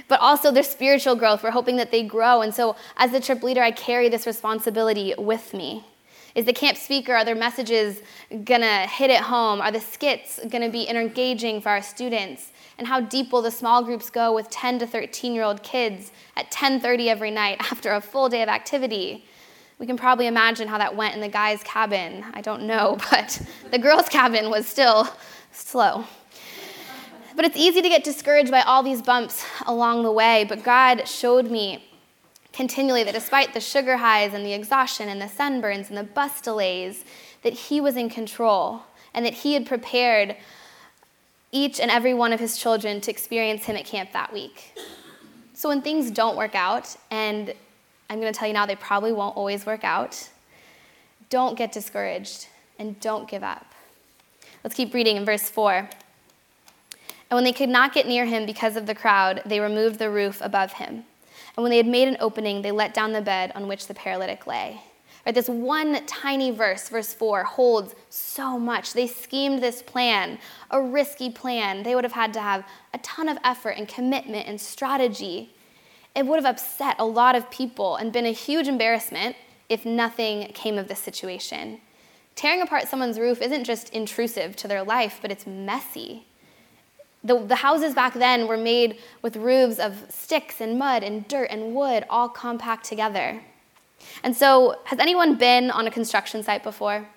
But 0.07 0.19
also 0.21 0.51
their 0.51 0.63
spiritual 0.63 1.15
growth, 1.15 1.43
we're 1.43 1.51
hoping 1.51 1.77
that 1.77 1.91
they 1.91 2.01
grow. 2.01 2.41
And 2.41 2.53
so, 2.53 2.75
as 2.97 3.11
the 3.11 3.19
trip 3.19 3.43
leader, 3.43 3.61
I 3.61 3.69
carry 3.69 4.09
this 4.09 4.25
responsibility 4.25 5.13
with 5.17 5.53
me. 5.53 5.85
Is 6.35 6.45
the 6.45 6.53
camp 6.53 6.77
speaker, 6.77 7.13
are 7.13 7.25
their 7.25 7.35
messages 7.35 8.01
gonna 8.43 8.87
hit 8.87 9.09
it 9.09 9.21
home? 9.21 9.61
Are 9.61 9.71
the 9.71 9.79
skits 9.79 10.39
gonna 10.49 10.69
be 10.69 10.87
engaging 10.89 11.61
for 11.61 11.69
our 11.69 11.81
students? 11.81 12.51
And 12.77 12.87
how 12.87 13.01
deep 13.01 13.31
will 13.31 13.41
the 13.41 13.51
small 13.51 13.83
groups 13.83 14.09
go 14.09 14.33
with 14.33 14.49
10 14.49 14.79
to 14.79 14.87
13 14.87 15.33
year 15.33 15.43
old 15.43 15.63
kids 15.63 16.11
at 16.37 16.51
10:30 16.51 17.09
every 17.09 17.31
night 17.31 17.57
after 17.71 17.91
a 17.91 18.01
full 18.01 18.29
day 18.29 18.41
of 18.41 18.49
activity? 18.49 19.25
We 19.79 19.87
can 19.87 19.97
probably 19.97 20.27
imagine 20.27 20.67
how 20.67 20.77
that 20.77 20.95
went 20.95 21.15
in 21.15 21.21
the 21.21 21.29
guys' 21.29 21.63
cabin. 21.63 22.25
I 22.33 22.41
don't 22.41 22.63
know, 22.63 22.97
but 23.11 23.41
the 23.71 23.79
girls' 23.79 24.09
cabin 24.09 24.49
was 24.49 24.67
still 24.67 25.07
slow. 25.51 26.05
But 27.35 27.45
it's 27.45 27.57
easy 27.57 27.81
to 27.81 27.87
get 27.87 28.03
discouraged 28.03 28.51
by 28.51 28.61
all 28.61 28.83
these 28.83 29.01
bumps 29.01 29.45
along 29.65 30.03
the 30.03 30.11
way. 30.11 30.45
But 30.47 30.63
God 30.63 31.07
showed 31.07 31.49
me 31.49 31.88
continually 32.59 33.05
that 33.05 33.13
despite 33.13 33.53
the 33.53 33.61
sugar 33.61 33.95
highs 33.95 34.33
and 34.33 34.45
the 34.45 34.51
exhaustion 34.51 35.07
and 35.07 35.21
the 35.21 35.27
sunburns 35.27 35.87
and 35.87 35.97
the 35.97 36.03
bus 36.03 36.41
delays, 36.41 37.05
that 37.41 37.53
he 37.53 37.79
was 37.79 37.95
in 37.95 38.09
control 38.09 38.81
and 39.13 39.25
that 39.25 39.33
he 39.33 39.53
had 39.53 39.65
prepared 39.65 40.35
each 41.53 41.79
and 41.79 41.89
every 41.89 42.13
one 42.13 42.33
of 42.33 42.39
his 42.41 42.57
children 42.57 42.99
to 42.99 43.09
experience 43.09 43.63
him 43.63 43.77
at 43.77 43.85
camp 43.85 44.11
that 44.11 44.33
week. 44.33 44.77
So 45.53 45.69
when 45.69 45.81
things 45.81 46.11
don't 46.11 46.35
work 46.35 46.53
out, 46.53 46.97
and 47.09 47.53
I'm 48.09 48.19
going 48.19 48.33
to 48.33 48.37
tell 48.37 48.49
you 48.49 48.53
now 48.53 48.65
they 48.65 48.75
probably 48.75 49.13
won't 49.13 49.37
always 49.37 49.65
work 49.65 49.85
out, 49.85 50.27
don't 51.29 51.57
get 51.57 51.71
discouraged 51.71 52.49
and 52.77 52.99
don't 52.99 53.29
give 53.29 53.41
up. 53.41 53.67
Let's 54.65 54.75
keep 54.75 54.93
reading 54.93 55.15
in 55.15 55.23
verse 55.23 55.49
4. 55.49 55.75
And 55.75 55.89
when 57.31 57.45
they 57.45 57.53
could 57.53 57.69
not 57.69 57.93
get 57.93 58.05
near 58.05 58.25
him 58.25 58.45
because 58.45 58.75
of 58.75 58.85
the 58.85 58.95
crowd, 58.95 59.43
they 59.45 59.61
removed 59.61 59.97
the 59.97 60.09
roof 60.09 60.41
above 60.41 60.73
him. 60.73 61.05
And 61.55 61.63
when 61.63 61.71
they 61.71 61.77
had 61.77 61.87
made 61.87 62.07
an 62.07 62.17
opening, 62.19 62.61
they 62.61 62.71
let 62.71 62.93
down 62.93 63.11
the 63.11 63.21
bed 63.21 63.51
on 63.55 63.67
which 63.67 63.87
the 63.87 63.93
paralytic 63.93 64.47
lay. 64.47 64.81
Right, 65.25 65.35
this 65.35 65.49
one 65.49 66.05
tiny 66.05 66.51
verse, 66.51 66.87
verse 66.87 67.13
4, 67.13 67.43
holds 67.43 67.93
so 68.09 68.57
much. 68.57 68.93
They 68.93 69.07
schemed 69.07 69.61
this 69.61 69.81
plan, 69.81 70.39
a 70.71 70.81
risky 70.81 71.29
plan. 71.29 71.83
They 71.83 71.93
would 71.93 72.05
have 72.05 72.13
had 72.13 72.33
to 72.33 72.41
have 72.41 72.65
a 72.93 72.97
ton 72.99 73.27
of 73.27 73.37
effort 73.43 73.71
and 73.71 73.87
commitment 73.87 74.47
and 74.47 74.59
strategy. 74.59 75.53
It 76.15 76.25
would 76.25 76.43
have 76.43 76.55
upset 76.55 76.95
a 76.99 77.05
lot 77.05 77.35
of 77.35 77.51
people 77.51 77.97
and 77.97 78.13
been 78.13 78.25
a 78.25 78.31
huge 78.31 78.67
embarrassment 78.67 79.35
if 79.67 79.85
nothing 79.85 80.47
came 80.53 80.77
of 80.77 80.87
this 80.87 80.99
situation. 80.99 81.81
Tearing 82.35 82.61
apart 82.61 82.87
someone's 82.87 83.19
roof 83.19 83.41
isn't 83.41 83.65
just 83.65 83.89
intrusive 83.89 84.55
to 84.55 84.67
their 84.67 84.83
life, 84.83 85.19
but 85.21 85.31
it's 85.31 85.45
messy. 85.45 86.25
The, 87.23 87.39
the 87.39 87.55
houses 87.55 87.93
back 87.93 88.13
then 88.13 88.47
were 88.47 88.57
made 88.57 88.97
with 89.21 89.35
roofs 89.35 89.77
of 89.77 90.05
sticks 90.09 90.61
and 90.61 90.79
mud 90.79 91.03
and 91.03 91.27
dirt 91.27 91.49
and 91.51 91.75
wood 91.75 92.05
all 92.09 92.29
compact 92.29 92.85
together. 92.85 93.41
And 94.23 94.35
so, 94.35 94.79
has 94.85 94.99
anyone 94.99 95.35
been 95.35 95.69
on 95.71 95.85
a 95.85 95.91
construction 95.91 96.43
site 96.43 96.63
before? 96.63 97.07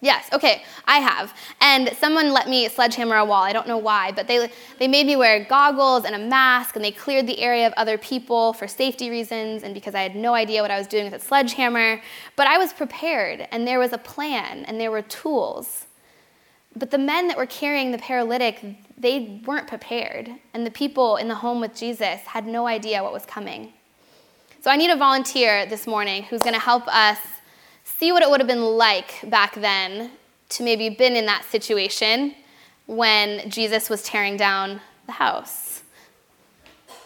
Yes, 0.00 0.28
okay, 0.32 0.62
I 0.86 0.98
have. 0.98 1.34
And 1.60 1.90
someone 1.98 2.32
let 2.32 2.48
me 2.48 2.68
sledgehammer 2.68 3.16
a 3.16 3.24
wall. 3.24 3.42
I 3.42 3.52
don't 3.52 3.66
know 3.66 3.78
why, 3.78 4.12
but 4.12 4.28
they, 4.28 4.48
they 4.78 4.86
made 4.86 5.06
me 5.06 5.16
wear 5.16 5.44
goggles 5.44 6.04
and 6.04 6.14
a 6.14 6.18
mask, 6.18 6.76
and 6.76 6.84
they 6.84 6.92
cleared 6.92 7.26
the 7.26 7.40
area 7.40 7.66
of 7.66 7.72
other 7.72 7.98
people 7.98 8.52
for 8.52 8.68
safety 8.68 9.10
reasons 9.10 9.64
and 9.64 9.74
because 9.74 9.96
I 9.96 10.02
had 10.02 10.14
no 10.14 10.34
idea 10.34 10.62
what 10.62 10.70
I 10.70 10.78
was 10.78 10.86
doing 10.86 11.04
with 11.04 11.14
a 11.14 11.18
sledgehammer. 11.18 12.00
But 12.36 12.46
I 12.46 12.58
was 12.58 12.72
prepared, 12.72 13.48
and 13.50 13.66
there 13.66 13.80
was 13.80 13.92
a 13.92 13.98
plan, 13.98 14.64
and 14.66 14.80
there 14.80 14.92
were 14.92 15.02
tools. 15.02 15.86
But 16.76 16.90
the 16.90 16.98
men 16.98 17.28
that 17.28 17.36
were 17.36 17.46
carrying 17.46 17.90
the 17.90 17.98
paralytic, 17.98 18.62
they 18.96 19.40
weren't 19.46 19.66
prepared. 19.66 20.30
And 20.54 20.66
the 20.66 20.70
people 20.70 21.16
in 21.16 21.28
the 21.28 21.34
home 21.34 21.60
with 21.60 21.74
Jesus 21.74 22.20
had 22.20 22.46
no 22.46 22.66
idea 22.66 23.02
what 23.02 23.12
was 23.12 23.24
coming. 23.24 23.72
So 24.60 24.70
I 24.70 24.76
need 24.76 24.90
a 24.90 24.96
volunteer 24.96 25.66
this 25.66 25.86
morning 25.86 26.24
who's 26.24 26.42
going 26.42 26.54
to 26.54 26.60
help 26.60 26.86
us 26.88 27.18
see 27.84 28.12
what 28.12 28.22
it 28.22 28.30
would 28.30 28.40
have 28.40 28.48
been 28.48 28.76
like 28.76 29.28
back 29.30 29.54
then 29.54 30.10
to 30.50 30.62
maybe 30.62 30.88
been 30.88 31.16
in 31.16 31.26
that 31.26 31.44
situation 31.44 32.34
when 32.86 33.48
Jesus 33.50 33.88
was 33.90 34.02
tearing 34.02 34.36
down 34.36 34.80
the 35.06 35.12
house. 35.12 35.82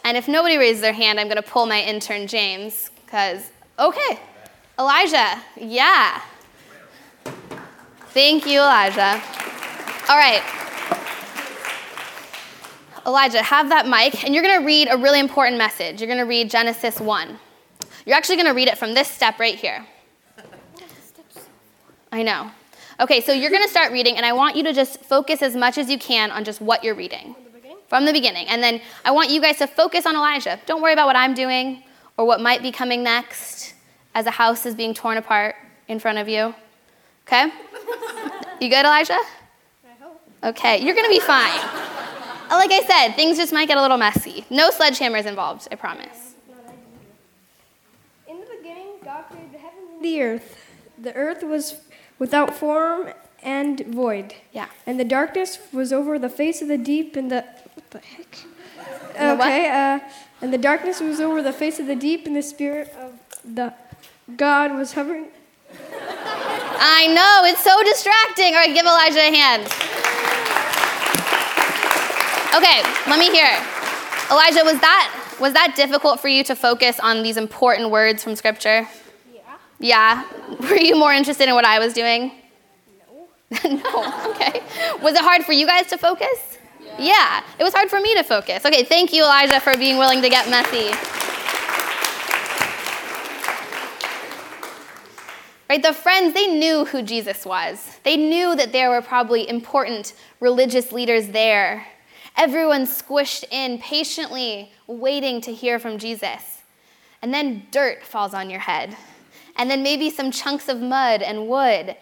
And 0.05 0.17
if 0.17 0.29
nobody 0.29 0.57
raises 0.57 0.81
their 0.81 0.93
hand, 0.93 1.21
I'm 1.21 1.29
going 1.29 1.37
to 1.37 1.49
pull 1.49 1.67
my 1.67 1.81
intern 1.81 2.27
James 2.27 2.91
because 3.05 3.51
okay. 3.79 4.19
Elijah, 4.79 5.41
yeah. 5.57 6.21
Thank 8.09 8.47
you, 8.47 8.61
Elijah. 8.61 9.23
All 10.09 10.17
right. 10.17 10.43
Elijah, 13.07 13.43
have 13.43 13.69
that 13.71 13.87
mic, 13.89 14.25
and 14.25 14.35
you're 14.35 14.43
going 14.43 14.61
to 14.61 14.67
read 14.67 14.89
a 14.91 14.97
really 14.97 15.19
important 15.19 15.59
message. 15.59 16.01
You're 16.01 16.07
going 16.07 16.19
to 16.19 16.25
read 16.25 16.51
Genesis 16.51 17.01
1. 17.01 17.39
You're 18.07 18.17
actually 18.17 18.37
going 18.37 18.47
to 18.47 18.53
read 18.55 18.69
it 18.69 18.79
from 18.79 18.95
this 18.95 19.09
step 19.09 19.39
right 19.41 19.55
here. 19.55 19.87
I 22.13 22.23
know. 22.23 22.51
Okay, 23.01 23.21
so 23.21 23.33
you're 23.33 23.51
going 23.51 23.63
to 23.63 23.69
start 23.69 23.91
reading, 23.91 24.17
and 24.17 24.27
I 24.27 24.33
want 24.33 24.55
you 24.57 24.63
to 24.65 24.73
just 24.73 25.01
focus 25.01 25.43
as 25.43 25.57
much 25.57 25.79
as 25.79 25.89
you 25.91 25.99
can 25.99 26.31
on 26.31 26.45
just 26.45 26.61
what 26.61 26.85
you're 26.85 26.95
reading 26.95 27.35
From 27.35 27.45
the 27.45 27.51
beginning? 27.51 27.77
from 27.89 28.05
the 28.05 28.13
beginning. 28.13 28.47
And 28.49 28.63
then 28.63 28.81
I 29.05 29.11
want 29.13 29.31
you 29.31 29.41
guys 29.41 29.59
to 29.59 29.67
focus 29.67 30.05
on 30.07 30.15
Elijah. 30.15 30.61
Don't 30.67 30.83
worry 30.83 30.93
about 30.93 31.07
what 31.07 31.17
I'm 31.17 31.35
doing 31.35 31.83
or 32.17 32.27
what 32.27 32.41
might 32.41 32.63
be 32.63 32.71
coming 32.71 33.03
next 33.03 33.75
as 34.15 34.27
a 34.27 34.31
house 34.31 34.67
is 34.67 34.75
being 34.75 34.95
torn 34.95 35.17
apart 35.17 35.57
in 35.89 35.99
front 35.99 36.19
of 36.19 36.29
you. 36.29 36.55
Okay? 37.27 37.51
You 38.61 38.69
good, 38.69 38.85
Elijah? 38.85 39.19
I 40.43 40.47
hope. 40.47 40.57
Okay, 40.57 40.85
you're 40.85 40.95
gonna 40.95 41.09
be 41.09 41.21
fine. 41.21 41.61
Like 42.51 42.71
I 42.71 42.83
said, 42.87 43.17
things 43.17 43.39
just 43.39 43.53
might 43.53 43.67
get 43.67 43.79
a 43.79 43.83
little 43.83 43.97
messy. 43.97 44.45
No 44.51 44.71
sledgehammers 44.71 45.25
involved, 45.25 45.69
I 45.73 45.77
promise. 45.77 46.35
In 48.29 48.41
the 48.41 48.47
beginning, 48.57 48.89
God 49.03 49.25
created 49.31 49.53
the 49.53 49.59
heavens 49.59 49.89
and 49.95 50.05
the 50.05 50.23
earth. 50.23 50.59
The 50.99 51.15
earth 51.15 51.43
was 51.43 51.81
without 52.19 52.55
form 52.55 53.09
and 53.43 53.81
void. 53.87 54.35
Yeah. 54.53 54.69
And 54.87 55.01
the 55.01 55.05
darkness 55.05 55.59
was 55.73 55.93
over 55.93 56.19
the 56.19 56.29
face 56.29 56.61
of 56.61 56.69
the 56.69 56.79
deep, 56.79 57.17
and 57.17 57.31
the 57.31 57.45
what 57.75 57.91
the 57.91 57.99
heck? 57.99 58.37
the 59.19 59.37
what? 59.37 59.49
Okay. 59.49 59.69
Uh, 59.69 60.01
and 60.43 60.53
the 60.53 60.59
darkness 60.59 61.01
was 61.01 61.21
over 61.21 61.43
the 61.43 61.53
face 61.53 61.81
of 61.81 61.87
the 61.87 61.97
deep, 61.97 62.27
and 62.27 62.37
the 62.37 62.43
spirit 62.43 62.95
of 63.01 63.19
the 63.45 63.73
God 64.37 64.73
was 64.73 64.93
hovering. 64.93 65.29
I 65.75 67.07
know, 67.07 67.49
it's 67.49 67.65
so 67.65 67.83
distracting. 67.83 68.55
All 68.55 68.61
right, 68.61 68.75
give 68.75 68.85
Elijah 68.85 69.21
a 69.21 69.35
hand. 69.35 69.73
Okay, 72.55 72.83
let 73.09 73.19
me 73.19 73.31
hear. 73.31 73.49
Elijah, 74.31 74.63
was 74.63 74.79
that 74.81 75.37
was 75.41 75.55
that 75.55 75.75
difficult 75.75 76.21
for 76.21 76.29
you 76.29 76.45
to 76.45 76.55
focus 76.55 77.01
on 77.01 77.23
these 77.23 77.37
important 77.37 77.91
words 77.91 78.23
from 78.23 78.37
scripture? 78.37 78.87
Yeah. 79.33 79.57
Yeah. 79.81 80.25
Were 80.61 80.77
you 80.77 80.97
more 80.97 81.13
interested 81.13 81.49
in 81.49 81.55
what 81.55 81.65
I 81.65 81.79
was 81.79 81.95
doing? 81.95 82.31
No. 83.09 83.71
no. 83.71 84.31
Okay. 84.33 84.63
Was 85.03 85.15
it 85.15 85.23
hard 85.23 85.45
for 85.45 85.53
you 85.53 85.67
guys 85.67 85.87
to 85.89 85.99
focus? 85.99 86.59
Yeah. 86.99 87.43
It 87.59 87.65
was 87.65 87.73
hard 87.73 87.89
for 87.89 88.01
me 88.01 88.15
to 88.17 88.23
focus. 88.23 88.67
Okay, 88.67 88.85
thank 88.85 89.13
you, 89.13 89.23
Elijah, 89.23 89.61
for 89.61 89.77
being 89.77 89.97
willing 89.97 90.21
to 90.23 90.29
get 90.29 90.49
messy. 90.51 90.91
Right, 95.71 95.83
the 95.83 95.95
friends, 95.95 96.35
they 96.35 96.49
knew 96.49 96.85
who 96.85 97.01
Jesus 97.01 97.47
was. 97.47 97.99
They 98.03 98.19
knew 98.19 98.55
that 98.57 98.73
there 98.73 98.91
were 98.91 99.01
probably 99.01 99.49
important 99.49 100.13
religious 100.39 100.93
leaders 100.93 101.29
there. 101.29 101.87
Everyone 102.37 102.87
squished 102.87 103.45
in, 103.51 103.79
patiently 103.79 104.73
waiting 104.87 105.41
to 105.43 105.53
hear 105.53 105.79
from 105.79 105.99
Jesus. 105.99 106.63
And 107.21 107.33
then 107.33 107.67
dirt 107.71 108.05
falls 108.05 108.35
on 108.35 108.51
your 108.51 108.61
head. 108.61 108.97
And 109.57 109.71
then 109.71 109.83
maybe 109.83 110.11
some 110.11 110.31
chunks 110.31 110.69
of 110.69 110.81
mud 110.81 111.23
and 111.23 111.49
wood. 111.49 111.97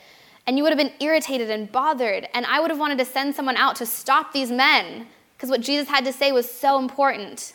And 0.47 0.57
you 0.57 0.63
would 0.63 0.73
have 0.73 0.79
been 0.79 0.95
irritated 1.01 1.51
and 1.51 1.71
bothered. 1.71 2.29
And 2.33 2.47
I 2.47 2.61
would 2.61 2.71
have 2.71 2.79
wanted 2.79 2.99
to 2.99 3.05
send 3.05 3.35
someone 3.35 3.57
out 3.57 3.77
to 3.77 3.87
stop 3.87 4.33
these 4.33 4.51
men 4.51 5.07
because 5.41 5.51
what 5.51 5.63
Jesus 5.63 5.89
had 5.89 6.05
to 6.05 6.13
say 6.13 6.33
was 6.33 6.51
so 6.51 6.79
important. 6.79 7.55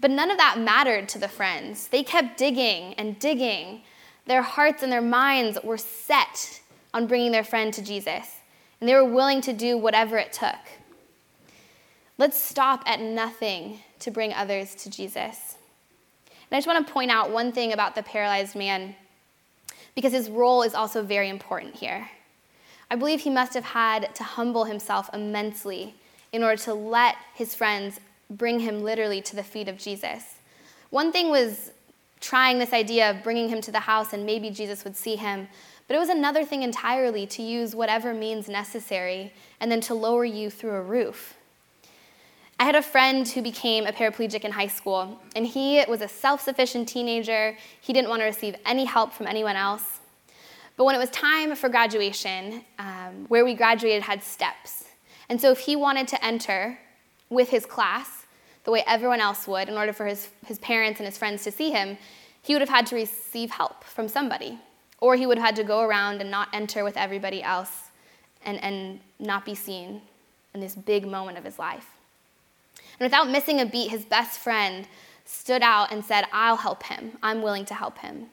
But 0.00 0.10
none 0.10 0.30
of 0.30 0.36
that 0.38 0.58
mattered 0.58 1.08
to 1.10 1.18
the 1.18 1.28
friends. 1.28 1.88
They 1.88 2.02
kept 2.02 2.38
digging 2.38 2.94
and 2.94 3.18
digging. 3.18 3.82
Their 4.26 4.42
hearts 4.42 4.82
and 4.82 4.92
their 4.92 5.00
minds 5.02 5.58
were 5.64 5.78
set 5.78 6.60
on 6.92 7.06
bringing 7.06 7.32
their 7.32 7.44
friend 7.44 7.72
to 7.74 7.82
Jesus, 7.82 8.36
and 8.80 8.88
they 8.88 8.94
were 8.94 9.04
willing 9.04 9.40
to 9.42 9.52
do 9.52 9.78
whatever 9.78 10.18
it 10.18 10.32
took. 10.32 10.56
Let's 12.18 12.42
stop 12.42 12.82
at 12.84 13.00
nothing 13.00 13.78
to 14.00 14.10
bring 14.10 14.34
others 14.34 14.74
to 14.74 14.90
Jesus. 14.90 15.56
And 16.26 16.56
I 16.56 16.56
just 16.56 16.66
want 16.66 16.84
to 16.84 16.92
point 16.92 17.12
out 17.12 17.30
one 17.30 17.52
thing 17.52 17.72
about 17.72 17.94
the 17.94 18.02
paralyzed 18.02 18.56
man, 18.56 18.96
because 19.94 20.12
his 20.12 20.28
role 20.28 20.62
is 20.62 20.74
also 20.74 21.02
very 21.02 21.28
important 21.28 21.76
here. 21.76 22.10
I 22.90 22.96
believe 22.96 23.20
he 23.20 23.30
must 23.30 23.54
have 23.54 23.66
had 23.66 24.14
to 24.16 24.24
humble 24.24 24.64
himself 24.64 25.08
immensely 25.14 25.94
in 26.32 26.42
order 26.42 26.60
to 26.64 26.74
let 26.74 27.14
his 27.34 27.54
friends 27.54 28.00
bring 28.28 28.58
him 28.60 28.82
literally 28.82 29.20
to 29.22 29.36
the 29.36 29.44
feet 29.44 29.68
of 29.68 29.78
Jesus. 29.78 30.34
One 30.90 31.12
thing 31.12 31.30
was 31.30 31.70
trying 32.18 32.58
this 32.58 32.72
idea 32.72 33.10
of 33.10 33.22
bringing 33.22 33.48
him 33.48 33.60
to 33.60 33.70
the 33.70 33.78
house 33.78 34.12
and 34.12 34.26
maybe 34.26 34.50
Jesus 34.50 34.82
would 34.82 34.96
see 34.96 35.14
him, 35.14 35.46
but 35.86 35.94
it 35.94 36.00
was 36.00 36.08
another 36.08 36.44
thing 36.44 36.64
entirely 36.64 37.26
to 37.28 37.42
use 37.42 37.76
whatever 37.76 38.12
means 38.12 38.48
necessary 38.48 39.32
and 39.60 39.70
then 39.70 39.80
to 39.82 39.94
lower 39.94 40.24
you 40.24 40.50
through 40.50 40.72
a 40.72 40.82
roof. 40.82 41.37
I 42.60 42.64
had 42.64 42.74
a 42.74 42.82
friend 42.82 43.26
who 43.28 43.40
became 43.40 43.86
a 43.86 43.92
paraplegic 43.92 44.40
in 44.40 44.50
high 44.50 44.66
school, 44.66 45.20
and 45.36 45.46
he 45.46 45.84
was 45.88 46.00
a 46.00 46.08
self 46.08 46.40
sufficient 46.40 46.88
teenager. 46.88 47.56
He 47.80 47.92
didn't 47.92 48.08
want 48.08 48.20
to 48.20 48.26
receive 48.26 48.56
any 48.66 48.84
help 48.84 49.12
from 49.12 49.28
anyone 49.28 49.54
else. 49.54 50.00
But 50.76 50.84
when 50.84 50.94
it 50.94 50.98
was 50.98 51.10
time 51.10 51.54
for 51.54 51.68
graduation, 51.68 52.64
um, 52.78 53.26
where 53.28 53.44
we 53.44 53.54
graduated 53.54 54.02
had 54.02 54.22
steps. 54.22 54.84
And 55.28 55.40
so 55.40 55.50
if 55.50 55.58
he 55.60 55.76
wanted 55.76 56.08
to 56.08 56.24
enter 56.24 56.78
with 57.30 57.50
his 57.50 57.64
class, 57.66 58.26
the 58.64 58.70
way 58.70 58.82
everyone 58.86 59.20
else 59.20 59.46
would, 59.46 59.68
in 59.68 59.76
order 59.76 59.92
for 59.92 60.06
his, 60.06 60.28
his 60.46 60.58
parents 60.58 60.98
and 60.98 61.06
his 61.06 61.18
friends 61.18 61.44
to 61.44 61.52
see 61.52 61.70
him, 61.70 61.96
he 62.42 62.54
would 62.54 62.60
have 62.60 62.68
had 62.68 62.86
to 62.88 62.94
receive 62.94 63.50
help 63.50 63.84
from 63.84 64.08
somebody. 64.08 64.58
Or 65.00 65.14
he 65.14 65.26
would 65.26 65.38
have 65.38 65.46
had 65.46 65.56
to 65.56 65.64
go 65.64 65.80
around 65.80 66.20
and 66.20 66.30
not 66.30 66.48
enter 66.52 66.82
with 66.82 66.96
everybody 66.96 67.42
else 67.42 67.90
and, 68.44 68.62
and 68.62 69.00
not 69.18 69.44
be 69.44 69.54
seen 69.54 70.02
in 70.54 70.60
this 70.60 70.74
big 70.74 71.06
moment 71.06 71.38
of 71.38 71.44
his 71.44 71.58
life. 71.58 71.97
And 72.98 73.06
without 73.06 73.30
missing 73.30 73.60
a 73.60 73.66
beat, 73.66 73.90
his 73.90 74.04
best 74.04 74.38
friend 74.38 74.86
stood 75.24 75.62
out 75.62 75.92
and 75.92 76.04
said, 76.04 76.24
I'll 76.32 76.56
help 76.56 76.84
him. 76.84 77.12
I'm 77.22 77.42
willing 77.42 77.64
to 77.66 77.74
help 77.74 77.98
him. 77.98 78.26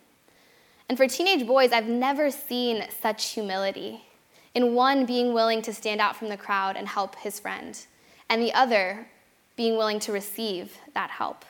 And 0.88 0.98
for 0.98 1.08
teenage 1.08 1.46
boys, 1.46 1.72
I've 1.72 1.88
never 1.88 2.32
seen 2.32 2.86
such 3.02 3.32
humility 3.32 4.06
in 4.54 4.74
one 4.74 5.06
being 5.06 5.34
willing 5.34 5.62
to 5.64 5.74
stand 5.74 6.00
out 6.00 6.16
from 6.16 6.30
the 6.30 6.38
crowd 6.38 6.78
and 6.78 6.88
help 6.88 7.16
his 7.16 7.40
friend, 7.40 7.78
and 8.30 8.42
the 8.42 8.54
other 8.54 9.08
being 9.58 9.78
willing 9.78 10.00
to 10.00 10.12
receive 10.12 10.78
that 10.94 11.10
help. 11.10 11.44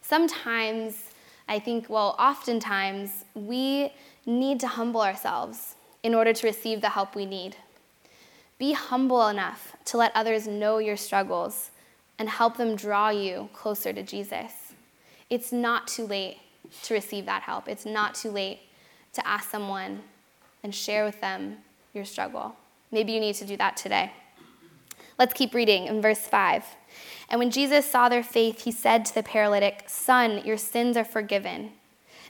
Sometimes, 0.00 1.10
I 1.48 1.58
think, 1.58 1.90
well, 1.90 2.16
oftentimes, 2.18 3.24
we 3.34 3.92
need 4.24 4.60
to 4.60 4.68
humble 4.68 5.02
ourselves 5.02 5.74
in 6.02 6.14
order 6.14 6.32
to 6.32 6.46
receive 6.46 6.80
the 6.80 6.90
help 6.90 7.14
we 7.14 7.26
need. 7.26 7.56
Be 8.58 8.72
humble 8.72 9.28
enough 9.28 9.76
to 9.86 9.98
let 9.98 10.12
others 10.14 10.48
know 10.48 10.78
your 10.78 10.96
struggles 10.96 11.70
and 12.18 12.28
help 12.28 12.56
them 12.56 12.76
draw 12.76 13.10
you 13.10 13.48
closer 13.52 13.92
to 13.92 14.02
Jesus. 14.02 14.72
It's 15.30 15.52
not 15.52 15.86
too 15.86 16.06
late 16.06 16.38
to 16.82 16.94
receive 16.94 17.26
that 17.26 17.42
help. 17.42 17.68
It's 17.68 17.86
not 17.86 18.14
too 18.14 18.30
late 18.30 18.60
to 19.12 19.26
ask 19.26 19.50
someone 19.50 20.02
and 20.62 20.74
share 20.74 21.04
with 21.04 21.20
them 21.20 21.58
your 21.94 22.04
struggle. 22.04 22.56
Maybe 22.90 23.12
you 23.12 23.20
need 23.20 23.34
to 23.36 23.44
do 23.44 23.56
that 23.56 23.76
today. 23.76 24.12
Let's 25.18 25.34
keep 25.34 25.54
reading 25.54 25.86
in 25.86 26.00
verse 26.00 26.20
5. 26.20 26.64
And 27.28 27.38
when 27.38 27.50
Jesus 27.50 27.90
saw 27.90 28.08
their 28.08 28.22
faith, 28.22 28.62
he 28.62 28.72
said 28.72 29.04
to 29.06 29.14
the 29.14 29.22
paralytic, 29.22 29.84
Son, 29.86 30.44
your 30.44 30.56
sins 30.56 30.96
are 30.96 31.04
forgiven. 31.04 31.72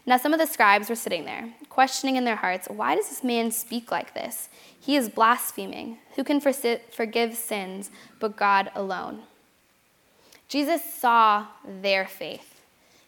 Now, 0.07 0.16
some 0.16 0.33
of 0.33 0.40
the 0.40 0.47
scribes 0.47 0.88
were 0.88 0.97
sitting 0.97 1.26
there, 1.26 1.52
questioning 1.68 2.16
in 2.16 2.25
their 2.25 2.37
hearts, 2.37 2.66
Why 2.68 2.97
does 2.97 3.11
this 3.11 3.23
man 3.23 3.50
speak 3.50 3.90
like 3.90 4.14
this? 4.14 4.49
He 4.80 4.97
is 4.97 5.11
blaspheming. 5.11 5.99
Who 6.16 6.25
can 6.25 6.40
forgive 6.40 7.35
sins 7.35 7.90
but 8.18 8.37
God 8.37 8.71
alone? 8.75 9.23
Jesus 10.49 10.83
saw 10.83 11.47
their 11.83 12.07
faith. 12.07 12.55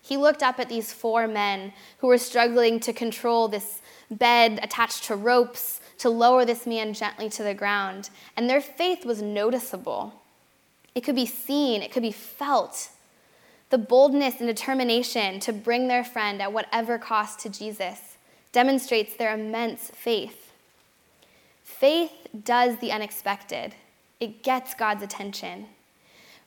He 0.02 0.16
looked 0.16 0.42
up 0.42 0.58
at 0.58 0.68
these 0.68 0.92
four 0.92 1.26
men 1.26 1.72
who 1.98 2.06
were 2.06 2.18
struggling 2.18 2.80
to 2.80 2.92
control 2.92 3.48
this 3.48 3.80
bed 4.10 4.58
attached 4.62 5.04
to 5.04 5.16
ropes 5.16 5.80
to 5.98 6.10
lower 6.10 6.44
this 6.44 6.66
man 6.66 6.94
gently 6.94 7.28
to 7.28 7.42
the 7.42 7.54
ground, 7.54 8.08
and 8.36 8.48
their 8.48 8.60
faith 8.60 9.04
was 9.04 9.20
noticeable. 9.20 10.20
It 10.94 11.02
could 11.02 11.14
be 11.14 11.26
seen, 11.26 11.82
it 11.82 11.92
could 11.92 12.02
be 12.02 12.10
felt. 12.10 12.88
The 13.68 13.78
boldness 13.78 14.40
and 14.40 14.48
determination 14.48 15.40
to 15.40 15.52
bring 15.52 15.88
their 15.88 16.02
friend 16.02 16.40
at 16.42 16.52
whatever 16.52 16.98
cost 16.98 17.38
to 17.40 17.50
Jesus 17.50 18.16
demonstrates 18.52 19.14
their 19.14 19.34
immense 19.34 19.90
faith. 19.94 20.52
Faith 21.62 22.12
does 22.44 22.78
the 22.78 22.92
unexpected, 22.92 23.74
it 24.18 24.42
gets 24.42 24.74
God's 24.74 25.02
attention. 25.02 25.66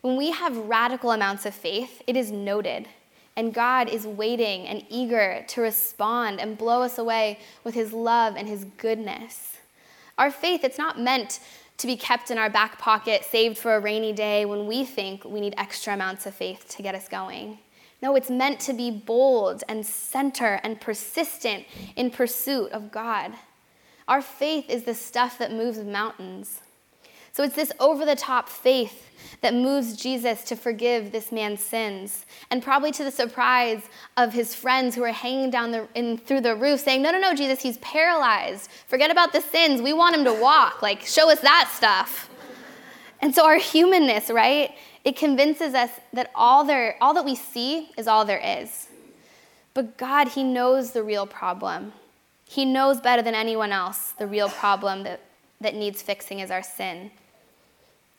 When 0.03 0.17
we 0.17 0.31
have 0.31 0.57
radical 0.57 1.11
amounts 1.11 1.45
of 1.45 1.55
faith, 1.55 2.01
it 2.07 2.17
is 2.17 2.29
noted, 2.29 2.89
and 3.37 3.53
God 3.53 3.87
is 3.87 4.05
waiting 4.05 4.67
and 4.67 4.83
eager 4.89 5.45
to 5.47 5.61
respond 5.61 6.41
and 6.41 6.57
blow 6.57 6.81
us 6.81 6.97
away 6.97 7.39
with 7.63 7.73
his 7.73 7.93
love 7.93 8.35
and 8.35 8.45
his 8.45 8.65
goodness. 8.77 9.59
Our 10.17 10.29
faith, 10.29 10.65
it's 10.65 10.77
not 10.77 10.99
meant 10.99 11.39
to 11.77 11.87
be 11.87 11.95
kept 11.95 12.31
in 12.31 12.37
our 12.37 12.49
back 12.49 12.79
pocket, 12.79 13.23
saved 13.23 13.57
for 13.57 13.77
a 13.77 13.79
rainy 13.79 14.11
day 14.11 14.43
when 14.43 14.67
we 14.67 14.83
think 14.83 15.23
we 15.23 15.39
need 15.39 15.55
extra 15.57 15.93
amounts 15.93 16.25
of 16.25 16.35
faith 16.35 16.67
to 16.75 16.83
get 16.83 16.95
us 16.95 17.07
going. 17.07 17.59
No, 18.01 18.17
it's 18.17 18.29
meant 18.29 18.59
to 18.59 18.73
be 18.73 18.91
bold 18.91 19.63
and 19.69 19.85
center 19.85 20.59
and 20.63 20.81
persistent 20.81 21.63
in 21.95 22.11
pursuit 22.11 22.73
of 22.73 22.91
God. 22.91 23.31
Our 24.09 24.21
faith 24.21 24.69
is 24.69 24.83
the 24.83 24.95
stuff 24.95 25.37
that 25.37 25.53
moves 25.53 25.79
mountains. 25.79 26.59
So 27.33 27.43
it's 27.43 27.55
this 27.55 27.71
over 27.79 28.05
the 28.05 28.15
top 28.15 28.47
faith 28.47 29.09
that 29.41 29.55
moves 29.55 29.97
Jesus 29.97 30.43
to 30.45 30.55
forgive 30.55 31.11
this 31.11 31.31
man's 31.31 31.61
sins. 31.61 32.25
And 32.51 32.61
probably 32.61 32.91
to 32.91 33.03
the 33.03 33.11
surprise 33.11 33.81
of 34.15 34.33
his 34.33 34.53
friends 34.53 34.93
who 34.93 35.03
are 35.03 35.11
hanging 35.11 35.49
down 35.49 35.71
the, 35.71 35.87
in, 35.95 36.17
through 36.17 36.41
the 36.41 36.55
roof 36.55 36.79
saying, 36.79 37.01
No, 37.01 37.11
no, 37.11 37.19
no, 37.19 37.33
Jesus, 37.33 37.61
he's 37.61 37.77
paralyzed. 37.79 38.69
Forget 38.87 39.09
about 39.09 39.33
the 39.33 39.41
sins. 39.41 39.81
We 39.81 39.93
want 39.93 40.15
him 40.15 40.23
to 40.25 40.33
walk. 40.33 40.83
Like, 40.83 41.01
show 41.01 41.31
us 41.31 41.39
that 41.41 41.71
stuff. 41.75 42.29
And 43.19 43.33
so 43.33 43.45
our 43.45 43.57
humanness, 43.57 44.29
right? 44.29 44.75
It 45.03 45.15
convinces 45.15 45.73
us 45.73 45.89
that 46.13 46.29
all, 46.35 46.63
there, 46.63 46.97
all 47.01 47.13
that 47.15 47.25
we 47.25 47.35
see 47.35 47.89
is 47.97 48.07
all 48.07 48.25
there 48.25 48.61
is. 48.61 48.89
But 49.73 49.97
God, 49.97 50.29
He 50.29 50.43
knows 50.43 50.91
the 50.91 51.03
real 51.03 51.25
problem. 51.25 51.93
He 52.45 52.63
knows 52.63 53.01
better 53.01 53.23
than 53.23 53.33
anyone 53.33 53.71
else 53.71 54.13
the 54.19 54.27
real 54.27 54.49
problem 54.49 55.03
that, 55.03 55.21
that 55.59 55.73
needs 55.73 56.01
fixing 56.01 56.39
is 56.39 56.51
our 56.51 56.61
sin. 56.61 57.11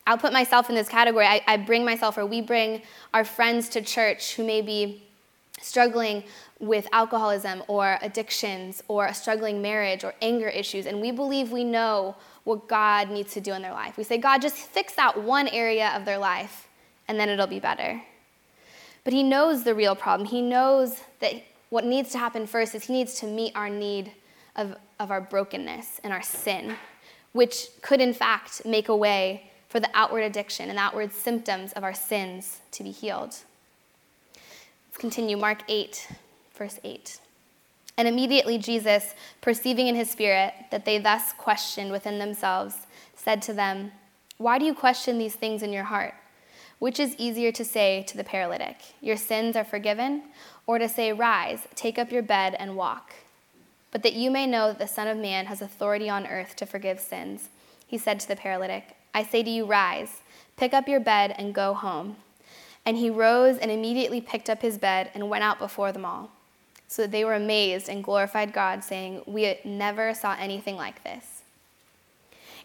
I'll 0.07 0.19
put 0.19 0.33
myself 0.33 0.69
in 0.69 0.75
this 0.75 0.89
category. 0.89 1.27
I, 1.27 1.41
I 1.47 1.57
bring 1.57 1.85
myself, 1.85 2.19
or 2.19 2.27
we 2.27 2.41
bring 2.41 2.83
our 3.13 3.25
friends 3.25 3.69
to 3.71 3.81
church 3.81 4.35
who 4.35 4.45
may 4.45 4.61
be 4.61 5.03
struggling 5.61 6.25
with 6.61 6.87
alcoholism 6.93 7.63
or 7.69 7.99
addictions 8.03 8.83
or 8.89 9.07
a 9.07 9.15
struggling 9.15 9.63
marriage 9.63 10.05
or 10.05 10.15
anger 10.21 10.49
issues, 10.49 10.87
and 10.87 11.01
we 11.01 11.11
believe 11.11 11.51
we 11.51 11.65
know 11.65 12.17
what 12.45 12.69
God 12.69 13.11
needs 13.11 13.33
to 13.35 13.41
do 13.41 13.53
in 13.55 13.63
their 13.63 13.73
life. 13.73 13.97
We 13.97 14.05
say, 14.05 14.19
God, 14.19 14.43
just 14.43 14.57
fix 14.57 14.95
that 14.95 15.23
one 15.23 15.49
area 15.49 15.93
of 15.97 16.05
their 16.05 16.19
life, 16.19 16.69
and 17.09 17.19
then 17.19 17.29
it'll 17.29 17.47
be 17.47 17.61
better. 17.61 18.03
But 19.05 19.13
He 19.13 19.23
knows 19.23 19.65
the 19.65 19.75
real 19.75 19.95
problem. 19.95 20.29
He 20.29 20.43
knows 20.43 21.01
that 21.21 21.43
what 21.71 21.85
needs 21.85 22.11
to 22.13 22.19
happen 22.19 22.47
first 22.47 22.75
is 22.75 22.85
He 22.85 22.93
needs 22.93 23.15
to 23.21 23.27
meet 23.27 23.57
our 23.57 23.71
need 23.71 24.13
of, 24.57 24.77
of 25.01 25.11
our 25.11 25.21
brokenness 25.21 26.01
and 26.05 26.13
our 26.13 26.23
sin, 26.23 26.77
which 27.33 27.69
could, 27.81 28.01
in 28.01 28.13
fact, 28.13 28.65
make 28.67 28.89
a 28.89 28.97
way 28.97 29.51
for 29.75 29.81
the 29.81 29.91
outward 29.93 30.21
addiction 30.21 30.71
and 30.71 30.79
outward 30.79 31.13
symptoms 31.13 31.73
of 31.73 31.83
our 31.83 31.93
sins 31.93 32.61
to 32.71 32.85
be 32.85 32.93
healed. 32.93 33.35
Let's 34.87 34.99
continue. 34.99 35.37
Mark 35.37 35.63
8, 35.67 36.13
verse 36.57 36.79
8. 36.85 37.19
And 37.99 38.07
immediately 38.07 38.57
Jesus, 38.57 39.17
perceiving 39.41 39.89
in 39.89 39.97
his 39.97 40.09
spirit 40.09 40.55
that 40.71 40.85
they 40.85 40.99
thus 40.99 41.33
questioned 41.33 41.91
within 41.91 42.21
themselves, 42.21 42.87
said 43.17 43.43
to 43.43 43.53
them, 43.53 43.91
Why 44.39 44.61
do 44.61 44.65
you 44.65 44.75
question 44.75 45.19
these 45.19 45.35
things 45.35 45.61
in 45.61 45.73
your 45.73 45.83
heart? 45.83 46.15
Which 46.79 47.01
is 47.01 47.17
easier 47.19 47.51
to 47.51 47.65
say 47.65 48.05
to 48.05 48.17
the 48.17 48.23
paralytic, 48.23 48.77
Your 49.01 49.17
sins 49.17 49.57
are 49.57 49.65
forgiven, 49.65 50.23
or 50.69 50.79
to 50.79 50.89
say, 50.89 51.13
Rise, 51.13 51.67
take 51.75 51.99
up 51.99 52.13
your 52.13 52.23
bed, 52.23 52.55
and 52.61 52.77
walk? 52.77 53.13
But 53.91 54.05
that 54.05 54.13
you 54.13 54.31
may 54.31 54.47
know 54.47 54.69
that 54.69 54.79
the 54.79 54.87
Son 54.87 55.09
of 55.09 55.19
Man 55.19 55.47
has 55.47 55.61
authority 55.61 56.09
on 56.09 56.29
earth 56.29 56.55
to 56.57 56.65
forgive 56.65 57.01
sins, 57.01 57.49
he 57.85 57.99
said 57.99 58.21
to 58.21 58.29
the 58.29 58.37
paralytic, 58.37 58.95
I 59.15 59.23
say 59.23 59.43
to 59.43 59.51
you, 59.51 59.65
rise, 59.65 60.21
pick 60.57 60.75
up 60.75 60.89
your 60.89 61.01
bed, 61.01 61.35
and 61.39 61.55
go 61.55 61.73
home. 61.73 62.17
And 62.85 62.99
he 62.99 63.09
rose 63.09 63.57
and 63.57 63.71
immediately 63.71 64.21
picked 64.21 64.51
up 64.51 64.61
his 64.61 64.77
bed 64.77 65.11
and 65.15 65.31
went 65.31 65.45
out 65.45 65.59
before 65.59 65.93
them 65.93 66.05
all. 66.05 66.31
So 66.89 67.07
they 67.07 67.25
were 67.25 67.35
amazed 67.35 67.89
and 67.89 68.05
glorified 68.05 68.53
God, 68.53 68.85
saying, 68.85 69.23
We 69.27 69.57
never 69.65 70.13
saw 70.13 70.37
anything 70.39 70.77
like 70.77 71.03
this. 71.03 71.43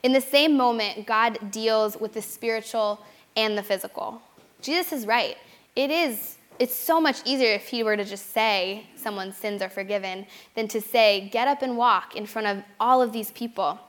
In 0.04 0.12
the 0.12 0.22
same 0.22 0.58
moment, 0.58 1.06
God 1.06 1.52
deals 1.52 1.98
with 1.98 2.14
the 2.14 2.22
spiritual 2.22 3.00
and 3.36 3.58
the 3.58 3.64
physical. 3.64 4.22
Jesus 4.62 4.92
is 4.92 5.06
right. 5.06 5.38
It 5.76 5.90
is 5.90 6.36
it's 6.60 6.76
so 6.76 7.00
much 7.00 7.22
easier 7.24 7.54
if 7.54 7.70
he 7.70 7.84
were 7.84 7.96
to 7.96 8.04
just 8.04 8.34
say 8.34 8.86
someone's 8.98 9.38
sins 9.38 9.62
are 9.62 9.70
forgiven 9.70 10.28
than 10.56 10.68
to 10.68 10.82
say, 10.82 11.30
get 11.32 11.48
up 11.48 11.62
and 11.62 11.78
walk 11.78 12.18
in 12.18 12.26
front 12.26 12.48
of 12.48 12.64
all 12.82 13.02
of 13.02 13.14
these 13.14 13.32
people. 13.32 13.80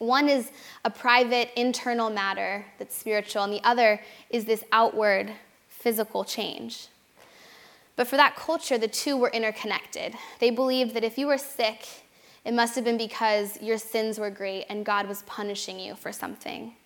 One 0.00 0.30
is 0.30 0.50
a 0.82 0.88
private, 0.88 1.50
internal 1.60 2.08
matter 2.08 2.64
that's 2.78 2.96
spiritual, 2.96 3.42
and 3.42 3.52
the 3.52 3.62
other 3.62 4.00
is 4.30 4.46
this 4.46 4.64
outward, 4.72 5.30
physical 5.68 6.24
change. 6.24 6.88
But 7.96 8.08
for 8.08 8.16
that 8.16 8.34
culture, 8.34 8.78
the 8.78 8.88
two 8.88 9.18
were 9.18 9.28
interconnected. 9.28 10.14
They 10.38 10.48
believed 10.48 10.94
that 10.94 11.04
if 11.04 11.18
you 11.18 11.26
were 11.26 11.36
sick, 11.36 11.86
it 12.46 12.54
must 12.54 12.74
have 12.76 12.84
been 12.84 12.96
because 12.96 13.60
your 13.60 13.76
sins 13.76 14.18
were 14.18 14.30
great 14.30 14.64
and 14.70 14.86
God 14.86 15.06
was 15.06 15.22
punishing 15.24 15.78
you 15.78 15.94
for 15.94 16.12
something. 16.12 16.76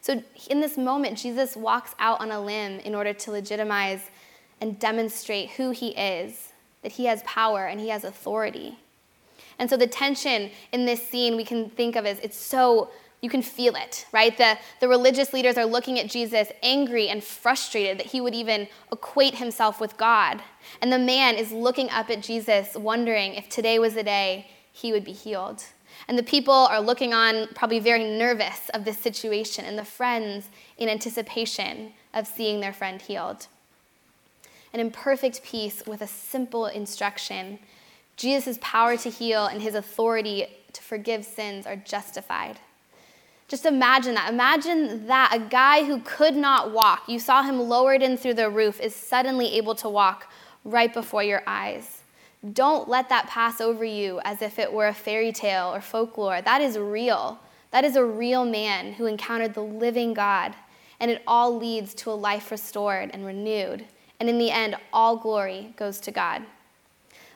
So, 0.00 0.22
in 0.48 0.60
this 0.60 0.78
moment, 0.78 1.18
Jesus 1.18 1.56
walks 1.56 1.96
out 1.98 2.20
on 2.20 2.30
a 2.30 2.40
limb 2.40 2.78
in 2.78 2.94
order 2.94 3.12
to 3.12 3.32
legitimize 3.32 4.02
and 4.60 4.78
demonstrate 4.78 5.50
who 5.50 5.72
he 5.72 5.88
is, 5.96 6.52
that 6.82 6.92
he 6.92 7.06
has 7.06 7.24
power 7.24 7.66
and 7.66 7.80
he 7.80 7.88
has 7.88 8.04
authority. 8.04 8.78
And 9.62 9.70
so 9.70 9.76
the 9.76 9.86
tension 9.86 10.50
in 10.72 10.86
this 10.86 11.00
scene 11.00 11.36
we 11.36 11.44
can 11.44 11.70
think 11.70 11.94
of 11.94 12.04
as 12.04 12.18
it's 12.18 12.36
so 12.36 12.90
you 13.20 13.30
can 13.30 13.42
feel 13.42 13.76
it, 13.76 14.06
right? 14.10 14.36
The, 14.36 14.58
the 14.80 14.88
religious 14.88 15.32
leaders 15.32 15.56
are 15.56 15.64
looking 15.64 16.00
at 16.00 16.10
Jesus 16.10 16.48
angry 16.64 17.08
and 17.08 17.22
frustrated 17.22 18.00
that 18.00 18.06
he 18.06 18.20
would 18.20 18.34
even 18.34 18.66
equate 18.90 19.36
himself 19.36 19.80
with 19.80 19.96
God. 19.96 20.42
And 20.80 20.92
the 20.92 20.98
man 20.98 21.36
is 21.36 21.52
looking 21.52 21.88
up 21.90 22.10
at 22.10 22.22
Jesus, 22.22 22.74
wondering 22.74 23.34
if 23.34 23.48
today 23.48 23.78
was 23.78 23.94
the 23.94 24.02
day 24.02 24.48
he 24.72 24.90
would 24.90 25.04
be 25.04 25.12
healed. 25.12 25.62
And 26.08 26.18
the 26.18 26.24
people 26.24 26.52
are 26.52 26.80
looking 26.80 27.14
on, 27.14 27.46
probably 27.54 27.78
very 27.78 28.02
nervous 28.02 28.68
of 28.74 28.84
this 28.84 28.98
situation, 28.98 29.64
and 29.64 29.78
the 29.78 29.84
friends 29.84 30.48
in 30.76 30.88
anticipation 30.88 31.92
of 32.12 32.26
seeing 32.26 32.58
their 32.58 32.72
friend 32.72 33.00
healed. 33.00 33.46
And 34.72 34.82
in 34.82 34.90
perfect 34.90 35.44
peace, 35.44 35.84
with 35.86 36.02
a 36.02 36.08
simple 36.08 36.66
instruction, 36.66 37.60
Jesus' 38.16 38.58
power 38.60 38.96
to 38.96 39.10
heal 39.10 39.46
and 39.46 39.62
his 39.62 39.74
authority 39.74 40.46
to 40.72 40.82
forgive 40.82 41.24
sins 41.24 41.66
are 41.66 41.76
justified. 41.76 42.58
Just 43.48 43.66
imagine 43.66 44.14
that. 44.14 44.32
Imagine 44.32 45.06
that 45.08 45.34
a 45.34 45.38
guy 45.38 45.84
who 45.84 46.00
could 46.00 46.34
not 46.34 46.72
walk, 46.72 47.08
you 47.08 47.18
saw 47.18 47.42
him 47.42 47.60
lowered 47.60 48.02
in 48.02 48.16
through 48.16 48.34
the 48.34 48.48
roof, 48.48 48.80
is 48.80 48.94
suddenly 48.94 49.54
able 49.54 49.74
to 49.74 49.88
walk 49.88 50.32
right 50.64 50.92
before 50.92 51.22
your 51.22 51.42
eyes. 51.46 52.00
Don't 52.52 52.88
let 52.88 53.08
that 53.10 53.28
pass 53.28 53.60
over 53.60 53.84
you 53.84 54.20
as 54.24 54.42
if 54.42 54.58
it 54.58 54.72
were 54.72 54.88
a 54.88 54.94
fairy 54.94 55.32
tale 55.32 55.72
or 55.74 55.80
folklore. 55.80 56.40
That 56.40 56.60
is 56.60 56.78
real. 56.78 57.38
That 57.70 57.84
is 57.84 57.94
a 57.96 58.04
real 58.04 58.44
man 58.44 58.94
who 58.94 59.06
encountered 59.06 59.54
the 59.54 59.62
living 59.62 60.14
God, 60.14 60.54
and 60.98 61.10
it 61.10 61.22
all 61.26 61.56
leads 61.56 61.94
to 61.94 62.10
a 62.10 62.12
life 62.12 62.50
restored 62.50 63.10
and 63.12 63.24
renewed. 63.24 63.84
And 64.18 64.28
in 64.28 64.38
the 64.38 64.50
end, 64.50 64.76
all 64.92 65.16
glory 65.16 65.74
goes 65.76 66.00
to 66.00 66.10
God. 66.10 66.42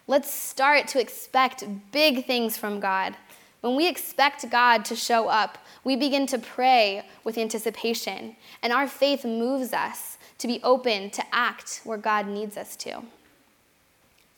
Let's 0.09 0.33
start 0.33 0.87
to 0.88 1.01
expect 1.01 1.64
big 1.90 2.27
things 2.27 2.57
from 2.57 2.79
God. 2.79 3.16
When 3.61 3.75
we 3.75 3.88
expect 3.88 4.49
God 4.51 4.85
to 4.85 4.95
show 4.95 5.27
up, 5.27 5.59
we 5.83 5.97
begin 5.97 6.27
to 6.29 6.38
pray 6.38 7.03
with 7.25 7.37
anticipation, 7.37 8.37
and 8.62 8.73
our 8.73 8.87
faith 8.87 9.25
moves 9.25 9.73
us 9.73 10.16
to 10.38 10.47
be 10.47 10.61
open 10.62 11.11
to 11.11 11.25
act 11.33 11.81
where 11.83 11.99
God 11.99 12.29
needs 12.29 12.57
us 12.57 12.77
to. 12.77 13.03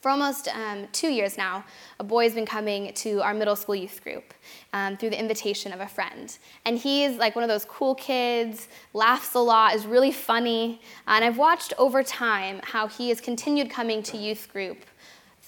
For 0.01 0.09
almost 0.09 0.47
um, 0.47 0.87
two 0.91 1.09
years 1.09 1.37
now, 1.37 1.65
a 1.99 2.03
boy 2.03 2.23
has 2.23 2.33
been 2.33 2.47
coming 2.47 2.91
to 2.93 3.21
our 3.21 3.35
middle 3.35 3.55
school 3.55 3.75
youth 3.75 4.01
group 4.01 4.33
um, 4.73 4.97
through 4.97 5.09
the 5.11 5.19
invitation 5.19 5.71
of 5.71 5.81
a 5.81 5.87
friend. 5.87 6.35
And 6.65 6.79
he's 6.79 7.17
like 7.17 7.35
one 7.35 7.43
of 7.43 7.49
those 7.49 7.65
cool 7.65 7.93
kids, 7.95 8.69
laughs 8.93 9.35
a 9.35 9.39
lot, 9.39 9.75
is 9.75 9.85
really 9.85 10.13
funny. 10.13 10.81
And 11.05 11.23
I've 11.23 11.37
watched 11.37 11.73
over 11.77 12.01
time 12.01 12.61
how 12.63 12.87
he 12.87 13.09
has 13.09 13.19
continued 13.19 13.69
coming 13.69 14.01
to 14.03 14.17
youth 14.17 14.47
group 14.51 14.85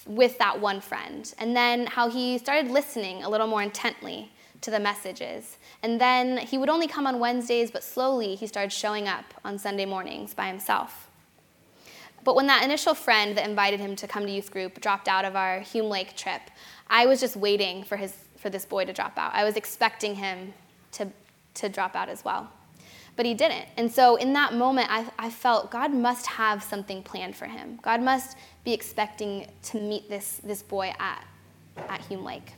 with 0.06 0.38
that 0.38 0.60
one 0.60 0.80
friend. 0.80 1.32
And 1.38 1.56
then 1.56 1.86
how 1.86 2.08
he 2.08 2.38
started 2.38 2.70
listening 2.70 3.22
a 3.22 3.28
little 3.28 3.46
more 3.46 3.62
intently 3.62 4.32
to 4.62 4.70
the 4.70 4.80
messages. 4.80 5.58
And 5.82 6.00
then 6.00 6.38
he 6.38 6.58
would 6.58 6.68
only 6.68 6.86
come 6.86 7.06
on 7.06 7.18
Wednesdays, 7.18 7.70
but 7.70 7.82
slowly 7.82 8.34
he 8.34 8.46
started 8.46 8.72
showing 8.72 9.08
up 9.08 9.24
on 9.44 9.58
Sunday 9.58 9.84
mornings 9.84 10.34
by 10.34 10.46
himself. 10.46 11.10
But 12.24 12.36
when 12.36 12.46
that 12.46 12.62
initial 12.62 12.94
friend 12.94 13.36
that 13.36 13.48
invited 13.48 13.80
him 13.80 13.96
to 13.96 14.06
come 14.06 14.24
to 14.24 14.30
youth 14.30 14.52
group 14.52 14.80
dropped 14.80 15.08
out 15.08 15.24
of 15.24 15.34
our 15.34 15.60
Hume 15.60 15.88
Lake 15.88 16.16
trip, 16.16 16.42
I 16.88 17.06
was 17.06 17.18
just 17.18 17.34
waiting 17.34 17.82
for, 17.82 17.96
his, 17.96 18.14
for 18.36 18.48
this 18.48 18.64
boy 18.64 18.84
to 18.84 18.92
drop 18.92 19.18
out. 19.18 19.34
I 19.34 19.42
was 19.42 19.56
expecting 19.56 20.14
him 20.14 20.54
to, 20.92 21.08
to 21.54 21.68
drop 21.68 21.96
out 21.96 22.08
as 22.08 22.24
well 22.24 22.48
but 23.16 23.26
he 23.26 23.34
didn't. 23.34 23.66
And 23.76 23.90
so 23.90 24.16
in 24.16 24.32
that 24.32 24.54
moment, 24.54 24.88
I, 24.90 25.06
I 25.18 25.30
felt 25.30 25.70
God 25.70 25.92
must 25.92 26.26
have 26.26 26.62
something 26.62 27.02
planned 27.02 27.36
for 27.36 27.46
him. 27.46 27.78
God 27.82 28.00
must 28.00 28.36
be 28.64 28.72
expecting 28.72 29.46
to 29.64 29.80
meet 29.80 30.08
this, 30.08 30.40
this 30.42 30.62
boy 30.62 30.92
at, 30.98 31.24
at 31.88 32.00
Hume 32.06 32.24
Lake. 32.24 32.52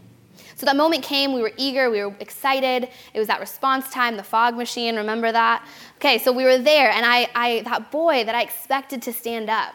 So 0.57 0.67
that 0.67 0.77
moment 0.77 1.03
came, 1.03 1.33
we 1.33 1.41
were 1.41 1.53
eager, 1.57 1.91
we 1.91 2.05
were 2.05 2.15
excited. 2.21 2.89
It 3.13 3.19
was 3.19 3.29
that 3.29 3.41
response 3.41 3.91
time, 3.91 4.17
the 4.17 4.23
fog 4.23 4.57
machine, 4.57 4.97
remember 4.97 5.31
that? 5.33 5.67
Okay, 5.97 6.19
so 6.19 6.33
we 6.33 6.45
were 6.45 6.59
there, 6.59 6.91
and 6.91 7.05
I, 7.07 7.29
I 7.35 7.63
that 7.63 7.91
boy 7.91 8.25
that 8.25 8.35
I 8.35 8.43
expected 8.43 9.03
to 9.03 9.13
stand 9.13 9.49
up, 9.49 9.75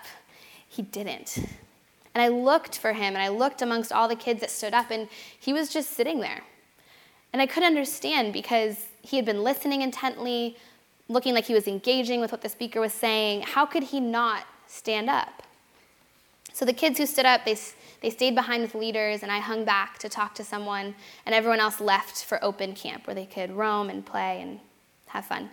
he 0.67 0.81
didn't. 0.81 1.37
And 2.13 2.21
I 2.21 2.27
looked 2.27 2.77
for 2.77 2.93
him, 2.93 3.15
and 3.15 3.17
I 3.17 3.29
looked 3.29 3.61
amongst 3.61 3.91
all 3.91 4.07
the 4.07 4.15
kids 4.15 4.41
that 4.41 4.51
stood 4.51 4.73
up, 4.73 4.91
and 4.91 5.07
he 5.39 5.53
was 5.53 5.69
just 5.69 5.91
sitting 5.91 6.19
there. 6.19 6.41
And 7.31 7.41
I 7.41 7.45
couldn't 7.45 7.67
understand 7.67 8.33
because 8.33 8.85
he 9.01 9.15
had 9.15 9.25
been 9.25 9.43
listening 9.43 9.81
intently, 9.81 10.57
looking 11.09 11.33
like 11.33 11.45
he 11.45 11.53
was 11.53 11.67
engaging 11.67 12.21
with 12.21 12.31
what 12.31 12.41
the 12.41 12.49
speaker 12.49 12.79
was 12.79 12.93
saying. 12.93 13.41
How 13.41 13.65
could 13.65 13.83
he 13.83 13.99
not 13.99 14.45
stand 14.67 15.09
up? 15.09 15.43
So 16.53 16.65
the 16.65 16.73
kids 16.73 16.97
who 16.97 17.05
stood 17.05 17.25
up, 17.25 17.45
they, 17.45 17.57
they 18.01 18.09
stayed 18.09 18.35
behind 18.35 18.61
with 18.61 18.75
leaders, 18.75 19.23
and 19.23 19.31
I 19.31 19.39
hung 19.39 19.65
back 19.65 19.97
to 19.99 20.09
talk 20.09 20.35
to 20.35 20.43
someone, 20.43 20.95
and 21.25 21.33
everyone 21.33 21.59
else 21.59 21.81
left 21.81 22.23
for 22.23 22.43
open 22.43 22.73
camp 22.73 23.07
where 23.07 23.15
they 23.15 23.25
could 23.25 23.51
roam 23.51 23.89
and 23.89 24.05
play 24.05 24.41
and 24.41 24.59
have 25.07 25.25
fun. 25.25 25.49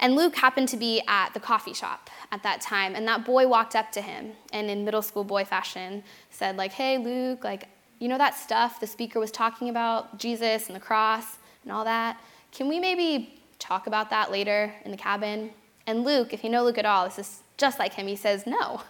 And 0.00 0.14
Luke 0.14 0.36
happened 0.36 0.68
to 0.68 0.76
be 0.76 1.02
at 1.08 1.34
the 1.34 1.40
coffee 1.40 1.72
shop 1.72 2.08
at 2.30 2.42
that 2.44 2.60
time, 2.60 2.94
and 2.94 3.06
that 3.08 3.24
boy 3.24 3.48
walked 3.48 3.74
up 3.74 3.90
to 3.92 4.00
him 4.00 4.32
and, 4.52 4.70
in 4.70 4.84
middle 4.84 5.02
school 5.02 5.24
boy 5.24 5.44
fashion, 5.44 6.04
said, 6.30 6.56
like, 6.56 6.72
hey, 6.72 6.98
Luke, 6.98 7.42
like, 7.42 7.68
you 7.98 8.06
know 8.06 8.18
that 8.18 8.36
stuff 8.36 8.78
the 8.78 8.86
speaker 8.86 9.18
was 9.18 9.32
talking 9.32 9.68
about, 9.68 10.18
Jesus 10.18 10.68
and 10.68 10.76
the 10.76 10.80
cross 10.80 11.38
and 11.64 11.72
all 11.72 11.84
that? 11.84 12.20
Can 12.52 12.68
we 12.68 12.78
maybe 12.78 13.37
talk 13.58 13.86
about 13.86 14.10
that 14.10 14.30
later 14.30 14.72
in 14.84 14.90
the 14.90 14.96
cabin? 14.96 15.50
And 15.86 16.04
Luke, 16.04 16.32
if 16.32 16.44
you 16.44 16.50
know 16.50 16.64
Luke 16.64 16.78
at 16.78 16.86
all, 16.86 17.04
this 17.04 17.18
is 17.18 17.40
just 17.56 17.78
like 17.78 17.94
him. 17.94 18.06
He 18.06 18.16
says, 18.16 18.46
no, 18.46 18.82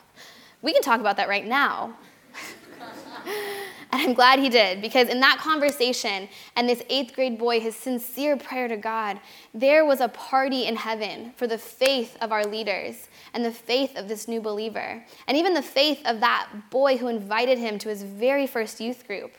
we 0.62 0.72
can 0.72 0.82
talk 0.82 1.00
about 1.00 1.16
that 1.16 1.28
right 1.28 1.46
now. 1.46 1.94
And 3.90 4.02
I'm 4.02 4.12
glad 4.12 4.38
he 4.38 4.50
did, 4.50 4.82
because 4.82 5.08
in 5.08 5.20
that 5.20 5.38
conversation 5.38 6.28
and 6.56 6.68
this 6.68 6.82
eighth 6.90 7.14
grade 7.14 7.38
boy, 7.38 7.58
his 7.58 7.74
sincere 7.74 8.36
prayer 8.36 8.68
to 8.68 8.76
God, 8.76 9.18
there 9.54 9.84
was 9.84 10.00
a 10.00 10.08
party 10.08 10.66
in 10.66 10.76
heaven 10.76 11.32
for 11.36 11.46
the 11.46 11.56
faith 11.56 12.16
of 12.20 12.30
our 12.30 12.44
leaders 12.44 13.08
and 13.32 13.42
the 13.42 13.50
faith 13.50 13.96
of 13.96 14.06
this 14.06 14.28
new 14.28 14.42
believer, 14.42 15.02
and 15.26 15.36
even 15.38 15.54
the 15.54 15.62
faith 15.62 16.02
of 16.04 16.20
that 16.20 16.48
boy 16.70 16.98
who 16.98 17.08
invited 17.08 17.56
him 17.58 17.78
to 17.78 17.88
his 17.88 18.02
very 18.02 18.46
first 18.46 18.78
youth 18.78 19.06
group. 19.06 19.32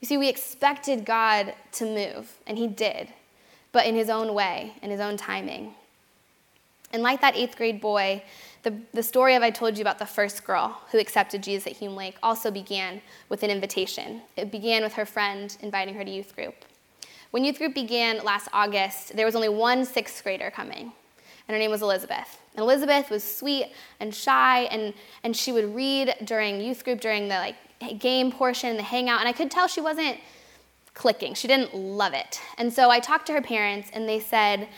You 0.00 0.06
see, 0.06 0.18
we 0.18 0.28
expected 0.28 1.04
God 1.04 1.54
to 1.72 1.84
move, 1.84 2.34
and 2.46 2.58
he 2.58 2.66
did, 2.66 3.08
but 3.76 3.84
in 3.84 3.94
his 3.94 4.08
own 4.08 4.32
way, 4.32 4.72
in 4.80 4.90
his 4.90 5.00
own 5.00 5.18
timing. 5.18 5.74
And 6.94 7.02
like 7.02 7.20
that 7.20 7.36
eighth 7.36 7.58
grade 7.58 7.78
boy, 7.78 8.22
the, 8.62 8.72
the 8.94 9.02
story 9.02 9.34
of 9.34 9.42
I 9.42 9.50
told 9.50 9.76
you 9.76 9.82
about 9.82 9.98
the 9.98 10.06
first 10.06 10.44
girl 10.44 10.80
who 10.90 10.98
accepted 10.98 11.42
Jesus 11.42 11.66
at 11.66 11.74
Hume 11.74 11.94
Lake 11.94 12.16
also 12.22 12.50
began 12.50 13.02
with 13.28 13.42
an 13.42 13.50
invitation. 13.50 14.22
It 14.34 14.50
began 14.50 14.82
with 14.82 14.94
her 14.94 15.04
friend 15.04 15.54
inviting 15.60 15.94
her 15.94 16.06
to 16.06 16.10
youth 16.10 16.34
group. 16.34 16.54
When 17.32 17.44
youth 17.44 17.58
group 17.58 17.74
began 17.74 18.24
last 18.24 18.48
August, 18.50 19.14
there 19.14 19.26
was 19.26 19.36
only 19.36 19.50
one 19.50 19.84
sixth 19.84 20.24
grader 20.24 20.50
coming, 20.50 20.92
and 21.46 21.54
her 21.54 21.58
name 21.58 21.70
was 21.70 21.82
Elizabeth. 21.82 22.38
And 22.54 22.62
Elizabeth 22.62 23.10
was 23.10 23.22
sweet 23.22 23.66
and 24.00 24.14
shy, 24.14 24.60
and, 24.70 24.94
and 25.22 25.36
she 25.36 25.52
would 25.52 25.74
read 25.74 26.14
during 26.24 26.62
youth 26.62 26.82
group, 26.82 27.02
during 27.02 27.28
the 27.28 27.34
like 27.34 28.00
game 28.00 28.32
portion, 28.32 28.78
the 28.78 28.82
hangout, 28.82 29.20
and 29.20 29.28
I 29.28 29.34
could 29.34 29.50
tell 29.50 29.66
she 29.66 29.82
wasn't 29.82 30.16
clicking. 30.96 31.34
She 31.34 31.46
didn't 31.46 31.74
love 31.74 32.14
it. 32.14 32.40
And 32.58 32.72
so 32.72 32.90
I 32.90 32.98
talked 32.98 33.26
to 33.26 33.32
her 33.34 33.42
parents, 33.42 33.90
and 33.92 34.08
they 34.08 34.18
said, 34.18 34.68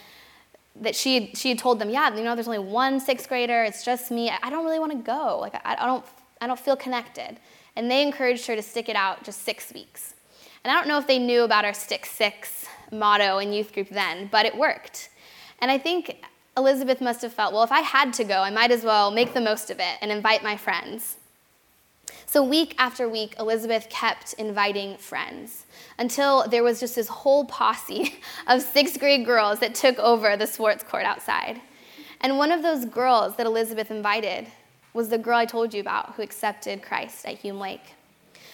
that 0.81 0.95
she 0.95 1.33
she 1.35 1.49
had 1.49 1.59
told 1.59 1.79
them, 1.79 1.91
yeah, 1.91 2.15
you 2.15 2.23
know, 2.23 2.35
there's 2.35 2.47
only 2.47 2.59
one 2.59 3.01
sixth 3.01 3.29
grader. 3.29 3.65
It's 3.65 3.85
just 3.85 4.11
me. 4.11 4.31
I 4.31 4.51
don't 4.51 4.65
really 4.65 4.79
want 4.79 4.93
to 4.93 4.99
go. 4.99 5.39
Like 5.41 5.55
I, 5.65 5.75
I 5.79 5.87
don't 5.87 6.05
I 6.41 6.47
don't 6.47 6.61
feel 6.61 6.77
connected. 6.77 7.39
And 7.77 7.91
they 7.91 8.03
encouraged 8.03 8.47
her 8.47 8.57
to 8.57 8.63
stick 8.63 8.89
it 8.89 8.97
out 8.97 9.25
just 9.25 9.43
six 9.43 9.73
weeks. 9.73 10.15
And 10.65 10.71
I 10.71 10.75
don't 10.75 10.89
know 10.89 10.99
if 10.99 11.07
they 11.07 11.19
knew 11.19 11.45
about 11.45 11.65
our 11.65 11.75
stick 11.75 12.07
six 12.07 12.67
motto 12.91 13.39
in 13.39 13.53
youth 13.53 13.73
group 13.73 13.89
then, 13.89 14.29
but 14.31 14.47
it 14.47 14.57
worked. 14.57 15.11
And 15.61 15.71
I 15.71 15.79
think 15.79 16.25
Elizabeth 16.57 17.01
must 17.01 17.23
have 17.23 17.33
felt, 17.33 17.53
well, 17.53 17.63
if 17.63 17.73
I 17.73 17.81
had 17.81 18.13
to 18.15 18.25
go, 18.25 18.41
I 18.41 18.51
might 18.51 18.71
as 18.71 18.83
well 18.83 19.11
make 19.11 19.35
the 19.35 19.41
most 19.41 19.71
of 19.71 19.79
it 19.79 19.99
and 20.01 20.11
invite 20.11 20.43
my 20.43 20.57
friends. 20.57 21.17
So, 22.31 22.43
week 22.43 22.75
after 22.77 23.09
week, 23.09 23.35
Elizabeth 23.39 23.89
kept 23.89 24.35
inviting 24.35 24.99
friends 24.99 25.65
until 25.99 26.47
there 26.47 26.63
was 26.63 26.79
just 26.79 26.95
this 26.95 27.09
whole 27.09 27.47
posse 27.47 28.17
of 28.47 28.61
sixth 28.61 29.01
grade 29.01 29.25
girls 29.25 29.61
that 29.61 29.75
took 29.75 29.99
over 29.99 30.37
the 30.37 30.47
sports 30.47 30.85
court 30.85 31.07
outside. 31.07 31.59
And 32.21 32.37
one 32.37 32.53
of 32.53 32.63
those 32.63 32.85
girls 32.85 33.37
that 33.37 33.47
Elizabeth 33.47 33.91
invited 33.91 34.47
was 34.93 35.09
the 35.09 35.17
girl 35.17 35.39
I 35.39 35.47
told 35.47 35.73
you 35.73 35.81
about 35.81 36.17
who 36.17 36.23
accepted 36.23 36.83
Christ 36.83 37.25
at 37.25 37.39
Hume 37.39 37.59
Lake. 37.59 37.95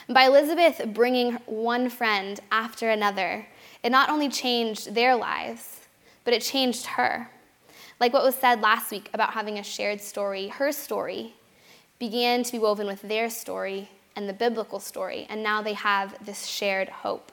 And 0.07 0.15
by 0.15 0.27
Elizabeth 0.27 0.81
bringing 0.95 1.33
one 1.47 1.91
friend 1.91 2.39
after 2.53 2.91
another, 2.91 3.45
it 3.83 3.91
not 3.91 4.09
only 4.09 4.29
changed 4.29 4.95
their 4.95 5.17
lives, 5.17 5.81
but 6.23 6.33
it 6.33 6.43
changed 6.43 6.87
her. 6.87 7.29
Like 7.99 8.13
what 8.13 8.23
was 8.23 8.37
said 8.37 8.61
last 8.61 8.93
week 8.93 9.11
about 9.13 9.33
having 9.33 9.59
a 9.59 9.65
shared 9.65 10.01
story, 10.01 10.47
her 10.47 10.71
story 10.71 11.35
began 11.99 12.43
to 12.43 12.53
be 12.53 12.59
woven 12.59 12.87
with 12.87 13.03
their 13.03 13.31
story 13.31 13.89
and 14.17 14.29
the 14.29 14.33
biblical 14.33 14.81
story, 14.81 15.27
and 15.29 15.43
now 15.43 15.63
they 15.63 15.75
have 15.75 16.25
this 16.25 16.47
shared 16.47 16.89
hope. 16.89 17.33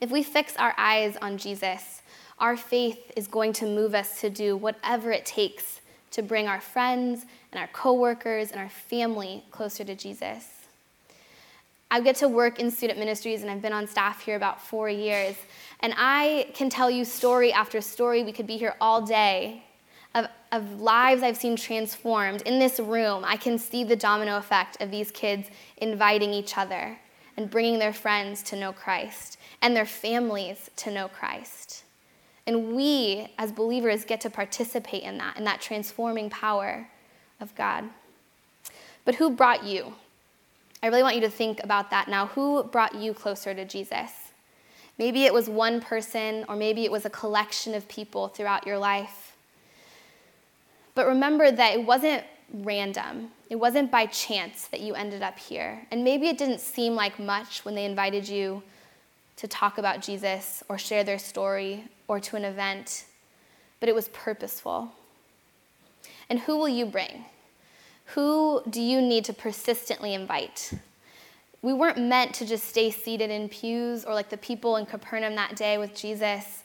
If 0.00 0.10
we 0.10 0.22
fix 0.22 0.56
our 0.56 0.74
eyes 0.76 1.16
on 1.22 1.38
Jesus, 1.38 2.02
our 2.38 2.56
faith 2.56 3.12
is 3.16 3.26
going 3.26 3.52
to 3.54 3.66
move 3.66 3.94
us 3.94 4.20
to 4.20 4.30
do 4.30 4.56
whatever 4.56 5.12
it 5.12 5.24
takes 5.24 5.80
to 6.12 6.22
bring 6.22 6.46
our 6.46 6.60
friends 6.60 7.24
and 7.52 7.60
our 7.60 7.68
coworkers 7.68 8.50
and 8.50 8.60
our 8.60 8.68
family 8.68 9.44
closer 9.50 9.84
to 9.84 9.94
Jesus. 9.94 10.48
I 11.90 12.00
get 12.00 12.16
to 12.16 12.28
work 12.28 12.58
in 12.58 12.70
student 12.70 12.98
ministries 12.98 13.42
and 13.42 13.50
I've 13.50 13.60
been 13.60 13.72
on 13.72 13.86
staff 13.86 14.22
here 14.22 14.36
about 14.36 14.62
four 14.62 14.88
years. 14.88 15.36
And 15.80 15.92
I 15.96 16.48
can 16.54 16.70
tell 16.70 16.90
you 16.90 17.04
story 17.04 17.52
after 17.52 17.80
story. 17.80 18.24
We 18.24 18.32
could 18.32 18.46
be 18.46 18.56
here 18.56 18.74
all 18.80 19.02
day 19.02 19.64
of, 20.14 20.26
of 20.50 20.80
lives 20.80 21.22
I've 21.22 21.36
seen 21.36 21.56
transformed 21.56 22.42
in 22.42 22.58
this 22.58 22.78
room, 22.78 23.24
I 23.24 23.36
can 23.36 23.58
see 23.58 23.84
the 23.84 23.96
domino 23.96 24.36
effect 24.36 24.80
of 24.80 24.90
these 24.90 25.10
kids 25.10 25.48
inviting 25.78 26.32
each 26.32 26.58
other 26.58 26.98
and 27.36 27.50
bringing 27.50 27.78
their 27.78 27.92
friends 27.92 28.42
to 28.44 28.56
know 28.56 28.72
Christ 28.72 29.38
and 29.60 29.74
their 29.74 29.86
families 29.86 30.70
to 30.76 30.90
know 30.90 31.08
Christ. 31.08 31.84
And 32.46 32.74
we, 32.74 33.28
as 33.38 33.52
believers, 33.52 34.04
get 34.04 34.20
to 34.22 34.30
participate 34.30 35.02
in 35.02 35.18
that, 35.18 35.36
in 35.36 35.44
that 35.44 35.60
transforming 35.60 36.28
power 36.28 36.88
of 37.40 37.54
God. 37.54 37.84
But 39.04 39.16
who 39.16 39.30
brought 39.30 39.64
you? 39.64 39.94
I 40.82 40.88
really 40.88 41.02
want 41.02 41.14
you 41.14 41.20
to 41.22 41.30
think 41.30 41.62
about 41.62 41.90
that 41.90 42.08
now. 42.08 42.26
Who 42.26 42.64
brought 42.64 42.94
you 42.94 43.14
closer 43.14 43.54
to 43.54 43.64
Jesus? 43.64 44.10
Maybe 44.98 45.24
it 45.24 45.32
was 45.32 45.48
one 45.48 45.80
person, 45.80 46.44
or 46.48 46.56
maybe 46.56 46.84
it 46.84 46.92
was 46.92 47.04
a 47.04 47.10
collection 47.10 47.74
of 47.74 47.88
people 47.88 48.28
throughout 48.28 48.66
your 48.66 48.78
life. 48.78 49.31
But 50.94 51.06
remember 51.06 51.50
that 51.50 51.74
it 51.74 51.86
wasn't 51.86 52.24
random. 52.52 53.30
It 53.48 53.56
wasn't 53.56 53.90
by 53.90 54.06
chance 54.06 54.66
that 54.68 54.80
you 54.80 54.94
ended 54.94 55.22
up 55.22 55.38
here. 55.38 55.86
And 55.90 56.04
maybe 56.04 56.28
it 56.28 56.38
didn't 56.38 56.60
seem 56.60 56.94
like 56.94 57.18
much 57.18 57.64
when 57.64 57.74
they 57.74 57.84
invited 57.84 58.28
you 58.28 58.62
to 59.36 59.48
talk 59.48 59.78
about 59.78 60.02
Jesus 60.02 60.62
or 60.68 60.78
share 60.78 61.04
their 61.04 61.18
story 61.18 61.84
or 62.08 62.20
to 62.20 62.36
an 62.36 62.44
event, 62.44 63.06
but 63.80 63.88
it 63.88 63.94
was 63.94 64.08
purposeful. 64.08 64.92
And 66.28 66.40
who 66.40 66.56
will 66.56 66.68
you 66.68 66.86
bring? 66.86 67.24
Who 68.06 68.62
do 68.68 68.80
you 68.80 69.00
need 69.00 69.24
to 69.26 69.32
persistently 69.32 70.14
invite? 70.14 70.72
We 71.62 71.72
weren't 71.72 71.98
meant 71.98 72.34
to 72.34 72.46
just 72.46 72.68
stay 72.68 72.90
seated 72.90 73.30
in 73.30 73.48
pews 73.48 74.04
or 74.04 74.14
like 74.14 74.28
the 74.28 74.36
people 74.36 74.76
in 74.76 74.86
Capernaum 74.86 75.34
that 75.36 75.56
day 75.56 75.78
with 75.78 75.94
Jesus 75.94 76.61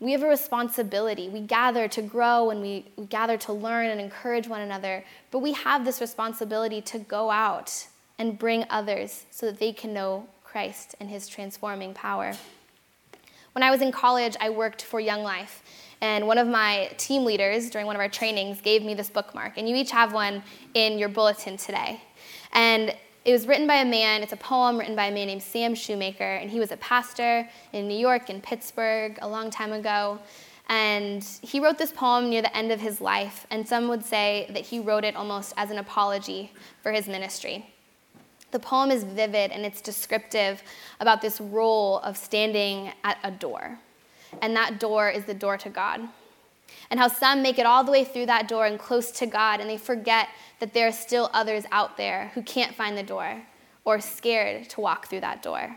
we 0.00 0.12
have 0.12 0.22
a 0.22 0.28
responsibility. 0.28 1.28
We 1.28 1.40
gather 1.40 1.88
to 1.88 2.02
grow 2.02 2.50
and 2.50 2.60
we, 2.60 2.86
we 2.96 3.06
gather 3.06 3.36
to 3.38 3.52
learn 3.52 3.86
and 3.86 4.00
encourage 4.00 4.46
one 4.46 4.60
another, 4.60 5.04
but 5.30 5.40
we 5.40 5.52
have 5.54 5.84
this 5.84 6.00
responsibility 6.00 6.80
to 6.82 6.98
go 6.98 7.30
out 7.30 7.86
and 8.18 8.38
bring 8.38 8.64
others 8.70 9.26
so 9.30 9.46
that 9.46 9.58
they 9.58 9.72
can 9.72 9.92
know 9.92 10.28
Christ 10.44 10.94
and 11.00 11.10
his 11.10 11.28
transforming 11.28 11.94
power. 11.94 12.34
When 13.52 13.62
I 13.62 13.70
was 13.70 13.80
in 13.80 13.90
college, 13.90 14.36
I 14.40 14.50
worked 14.50 14.82
for 14.82 15.00
Young 15.00 15.22
Life, 15.22 15.62
and 16.00 16.28
one 16.28 16.38
of 16.38 16.46
my 16.46 16.92
team 16.96 17.24
leaders 17.24 17.70
during 17.70 17.86
one 17.86 17.96
of 17.96 18.00
our 18.00 18.08
trainings 18.08 18.60
gave 18.60 18.84
me 18.84 18.94
this 18.94 19.10
bookmark, 19.10 19.54
and 19.56 19.68
you 19.68 19.74
each 19.74 19.90
have 19.90 20.12
one 20.12 20.42
in 20.74 20.98
your 20.98 21.08
bulletin 21.08 21.56
today. 21.56 22.00
And 22.52 22.94
it 23.28 23.32
was 23.32 23.46
written 23.46 23.66
by 23.66 23.74
a 23.74 23.84
man, 23.84 24.22
it's 24.22 24.32
a 24.32 24.38
poem 24.38 24.78
written 24.78 24.96
by 24.96 25.04
a 25.04 25.12
man 25.12 25.26
named 25.26 25.42
Sam 25.42 25.74
Shoemaker, 25.74 26.24
and 26.24 26.50
he 26.50 26.58
was 26.58 26.72
a 26.72 26.78
pastor 26.78 27.46
in 27.74 27.86
New 27.86 27.98
York 27.98 28.30
and 28.30 28.42
Pittsburgh 28.42 29.18
a 29.20 29.28
long 29.28 29.50
time 29.50 29.70
ago. 29.70 30.18
And 30.70 31.22
he 31.42 31.60
wrote 31.60 31.76
this 31.76 31.92
poem 31.92 32.30
near 32.30 32.40
the 32.40 32.56
end 32.56 32.72
of 32.72 32.80
his 32.80 33.02
life, 33.02 33.46
and 33.50 33.68
some 33.68 33.86
would 33.88 34.02
say 34.02 34.46
that 34.54 34.64
he 34.64 34.80
wrote 34.80 35.04
it 35.04 35.14
almost 35.14 35.52
as 35.58 35.70
an 35.70 35.76
apology 35.76 36.52
for 36.82 36.90
his 36.90 37.06
ministry. 37.06 37.70
The 38.50 38.60
poem 38.60 38.90
is 38.90 39.04
vivid 39.04 39.50
and 39.50 39.66
it's 39.66 39.82
descriptive 39.82 40.62
about 40.98 41.20
this 41.20 41.38
role 41.38 41.98
of 41.98 42.16
standing 42.16 42.92
at 43.04 43.18
a 43.24 43.30
door. 43.30 43.78
And 44.40 44.56
that 44.56 44.80
door 44.80 45.10
is 45.10 45.26
the 45.26 45.34
door 45.34 45.58
to 45.58 45.68
God. 45.68 46.00
And 46.90 46.98
how 46.98 47.08
some 47.08 47.42
make 47.42 47.58
it 47.58 47.66
all 47.66 47.84
the 47.84 47.92
way 47.92 48.04
through 48.04 48.26
that 48.26 48.48
door 48.48 48.66
and 48.66 48.78
close 48.78 49.10
to 49.12 49.26
God, 49.26 49.60
and 49.60 49.68
they 49.68 49.76
forget 49.76 50.28
that 50.60 50.72
there 50.72 50.88
are 50.88 50.92
still 50.92 51.30
others 51.32 51.64
out 51.70 51.96
there 51.96 52.30
who 52.34 52.42
can't 52.42 52.74
find 52.74 52.96
the 52.96 53.02
door 53.02 53.42
or 53.84 54.00
scared 54.00 54.68
to 54.70 54.80
walk 54.80 55.08
through 55.08 55.20
that 55.20 55.42
door. 55.42 55.76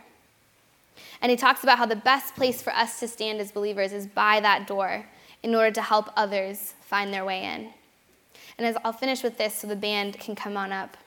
And 1.21 1.29
he 1.29 1.37
talks 1.37 1.63
about 1.63 1.77
how 1.77 1.85
the 1.85 1.95
best 1.95 2.35
place 2.35 2.61
for 2.61 2.73
us 2.73 2.99
to 2.99 3.07
stand 3.07 3.39
as 3.39 3.51
believers 3.51 3.93
is 3.93 4.07
by 4.07 4.39
that 4.39 4.67
door 4.67 5.05
in 5.43 5.55
order 5.55 5.71
to 5.71 5.81
help 5.81 6.09
others 6.15 6.73
find 6.81 7.13
their 7.13 7.25
way 7.25 7.43
in. 7.43 7.69
And 8.57 8.67
as 8.67 8.77
I'll 8.83 8.93
finish 8.93 9.23
with 9.23 9.37
this 9.37 9.55
so 9.55 9.67
the 9.67 9.75
band 9.75 10.19
can 10.19 10.35
come 10.35 10.57
on 10.57 10.71
up. 10.71 10.97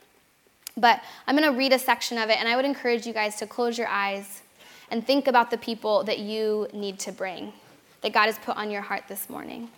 But 0.77 1.03
I'm 1.27 1.37
going 1.37 1.51
to 1.51 1.57
read 1.57 1.73
a 1.73 1.79
section 1.79 2.18
of 2.18 2.31
it, 2.31 2.38
and 2.38 2.49
I 2.49 2.57
would 2.57 2.64
encourage 2.64 3.07
you 3.07 3.12
guys 3.12 3.37
to 3.37 3.47
close 3.47 3.79
your 3.79 3.87
eyes 3.87 4.42
and 4.90 5.07
think 5.07 5.29
about 5.29 5.51
the 5.51 5.59
people 5.59 6.05
that 6.05 6.18
you 6.18 6.68
need 6.73 6.99
to 7.01 7.12
bring, 7.12 7.53
that 8.05 8.12
God 8.12 8.27
has 8.27 8.38
put 8.38 8.59
on 8.59 8.71
your 8.71 8.83
heart 8.83 9.05
this 9.09 9.31
morning. 9.31 9.71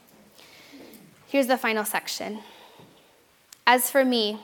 Here's 1.28 1.46
the 1.46 1.56
final 1.56 1.84
section. 1.84 2.40
As 3.64 3.88
for 3.88 4.04
me, 4.04 4.40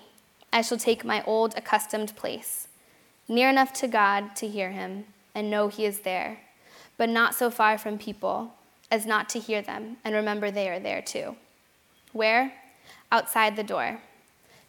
I 0.53 0.62
shall 0.62 0.79
take 0.79 1.05
my 1.05 1.25
old 1.25 1.55
accustomed 1.57 2.14
place, 2.14 2.68
near 3.27 3.51
enough 3.51 3.73
to 3.73 3.88
God 3.88 4.37
to 4.37 4.47
hear 4.47 4.71
him 4.71 5.07
and 5.35 5.51
know 5.51 5.66
he 5.66 5.85
is 5.85 6.01
there, 6.01 6.38
but 6.97 7.09
not 7.09 7.35
so 7.35 7.51
far 7.51 7.77
from 7.77 7.99
people 7.99 8.55
as 8.88 9.05
not 9.05 9.29
to 9.31 9.40
hear 9.40 9.61
them 9.61 9.97
and 10.05 10.14
remember 10.14 10.53
they 10.53 10.68
are 10.68 10.79
there 10.79 11.03
too. 11.03 11.35
Where? 12.12 12.53
Outside 13.11 13.57
the 13.57 13.64
door. 13.64 13.99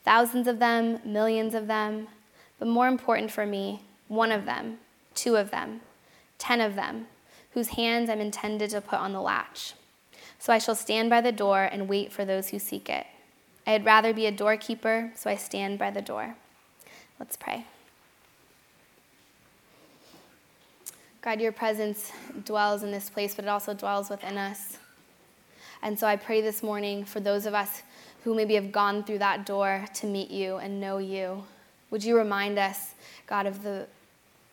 Thousands 0.04 0.48
of 0.48 0.58
them, 0.58 1.00
millions 1.06 1.54
of 1.54 1.68
them, 1.68 2.08
but 2.58 2.68
more 2.68 2.88
important 2.88 3.30
for 3.30 3.46
me, 3.46 3.84
one 4.08 4.32
of 4.32 4.46
them, 4.46 4.80
two 5.14 5.36
of 5.36 5.52
them, 5.52 5.82
ten 6.40 6.60
of 6.60 6.74
them, 6.74 7.06
whose 7.54 7.70
hands 7.70 8.10
I'm 8.10 8.22
intended 8.22 8.72
to 8.72 8.82
put 8.82 9.00
on 9.00 9.14
the 9.14 9.22
latch. 9.22 9.74
So 10.40 10.52
I 10.52 10.58
shall 10.58 10.76
stand 10.76 11.10
by 11.10 11.22
the 11.22 11.32
door 11.32 11.64
and 11.64 11.88
wait 11.88 12.12
for 12.12 12.26
those 12.26 12.50
who 12.50 12.60
seek 12.60 12.90
it. 12.90 13.06
I 13.66 13.72
had 13.72 13.86
rather 13.86 14.14
be 14.14 14.26
a 14.26 14.32
doorkeeper, 14.32 15.12
so 15.16 15.30
I 15.30 15.36
stand 15.36 15.80
by 15.80 15.92
the 15.92 16.02
door. 16.02 16.36
Let's 17.20 17.38
pray. 17.38 17.66
God, 21.22 21.40
your 21.40 21.54
presence 21.54 22.12
dwells 22.44 22.84
in 22.84 22.92
this 22.92 23.10
place, 23.10 23.34
but 23.34 23.46
it 23.46 23.48
also 23.48 23.74
dwells 23.74 24.10
within 24.10 24.38
us. 24.38 24.78
And 25.82 25.98
so 25.98 26.06
I 26.06 26.18
pray 26.18 26.42
this 26.42 26.62
morning 26.62 27.06
for 27.06 27.22
those 27.22 27.46
of 27.46 27.54
us 27.54 27.84
who 28.24 28.36
maybe 28.36 28.56
have 28.56 28.74
gone 28.74 29.04
through 29.04 29.20
that 29.20 29.46
door 29.46 29.86
to 29.94 30.08
meet 30.08 30.30
you 30.30 30.58
and 30.58 30.82
know 30.82 30.98
you. 30.98 31.46
Would 31.92 32.04
you 32.04 32.18
remind 32.18 32.60
us, 32.60 32.96
God, 33.28 33.46
of 33.46 33.64
the, 33.64 33.88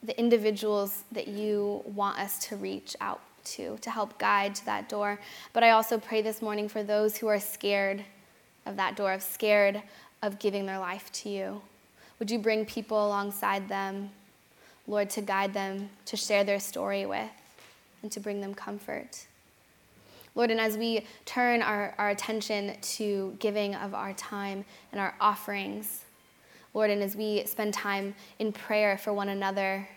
the 0.02 0.18
individuals 0.18 1.04
that 1.12 1.28
you 1.28 1.82
want 1.84 2.18
us 2.18 2.38
to 2.48 2.56
reach 2.56 2.96
out 3.00 3.20
to, 3.44 3.76
to 3.78 3.90
help 3.90 4.18
guide 4.18 4.54
to 4.56 4.64
that 4.66 4.88
door? 4.88 5.18
But 5.52 5.62
I 5.62 5.70
also 5.70 5.98
pray 5.98 6.22
this 6.22 6.40
morning 6.40 6.68
for 6.68 6.82
those 6.82 7.16
who 7.16 7.26
are 7.28 7.40
scared 7.40 8.04
of 8.66 8.76
that 8.76 8.96
door, 8.96 9.12
of 9.12 9.22
scared 9.22 9.82
of 10.22 10.38
giving 10.38 10.66
their 10.66 10.78
life 10.78 11.10
to 11.12 11.28
you. 11.28 11.62
Would 12.18 12.30
you 12.30 12.38
bring 12.38 12.66
people 12.66 13.06
alongside 13.06 13.68
them, 13.68 14.10
Lord, 14.86 15.08
to 15.10 15.22
guide 15.22 15.54
them, 15.54 15.90
to 16.06 16.16
share 16.16 16.44
their 16.44 16.60
story 16.60 17.06
with, 17.06 17.30
and 18.02 18.12
to 18.12 18.20
bring 18.20 18.40
them 18.40 18.54
comfort? 18.54 19.26
Lord, 20.34 20.50
and 20.50 20.60
as 20.60 20.76
we 20.76 21.06
turn 21.24 21.60
our, 21.62 21.94
our 21.98 22.10
attention 22.10 22.76
to 22.80 23.36
giving 23.38 23.74
of 23.74 23.94
our 23.94 24.12
time 24.12 24.64
and 24.92 25.00
our 25.00 25.14
offerings, 25.20 26.04
Lord, 26.72 26.90
and 26.90 27.02
as 27.02 27.16
we 27.16 27.44
spend 27.46 27.74
time 27.74 28.14
in 28.38 28.52
prayer 28.52 28.96
for 28.96 29.12
one 29.12 29.28
another, 29.28 29.88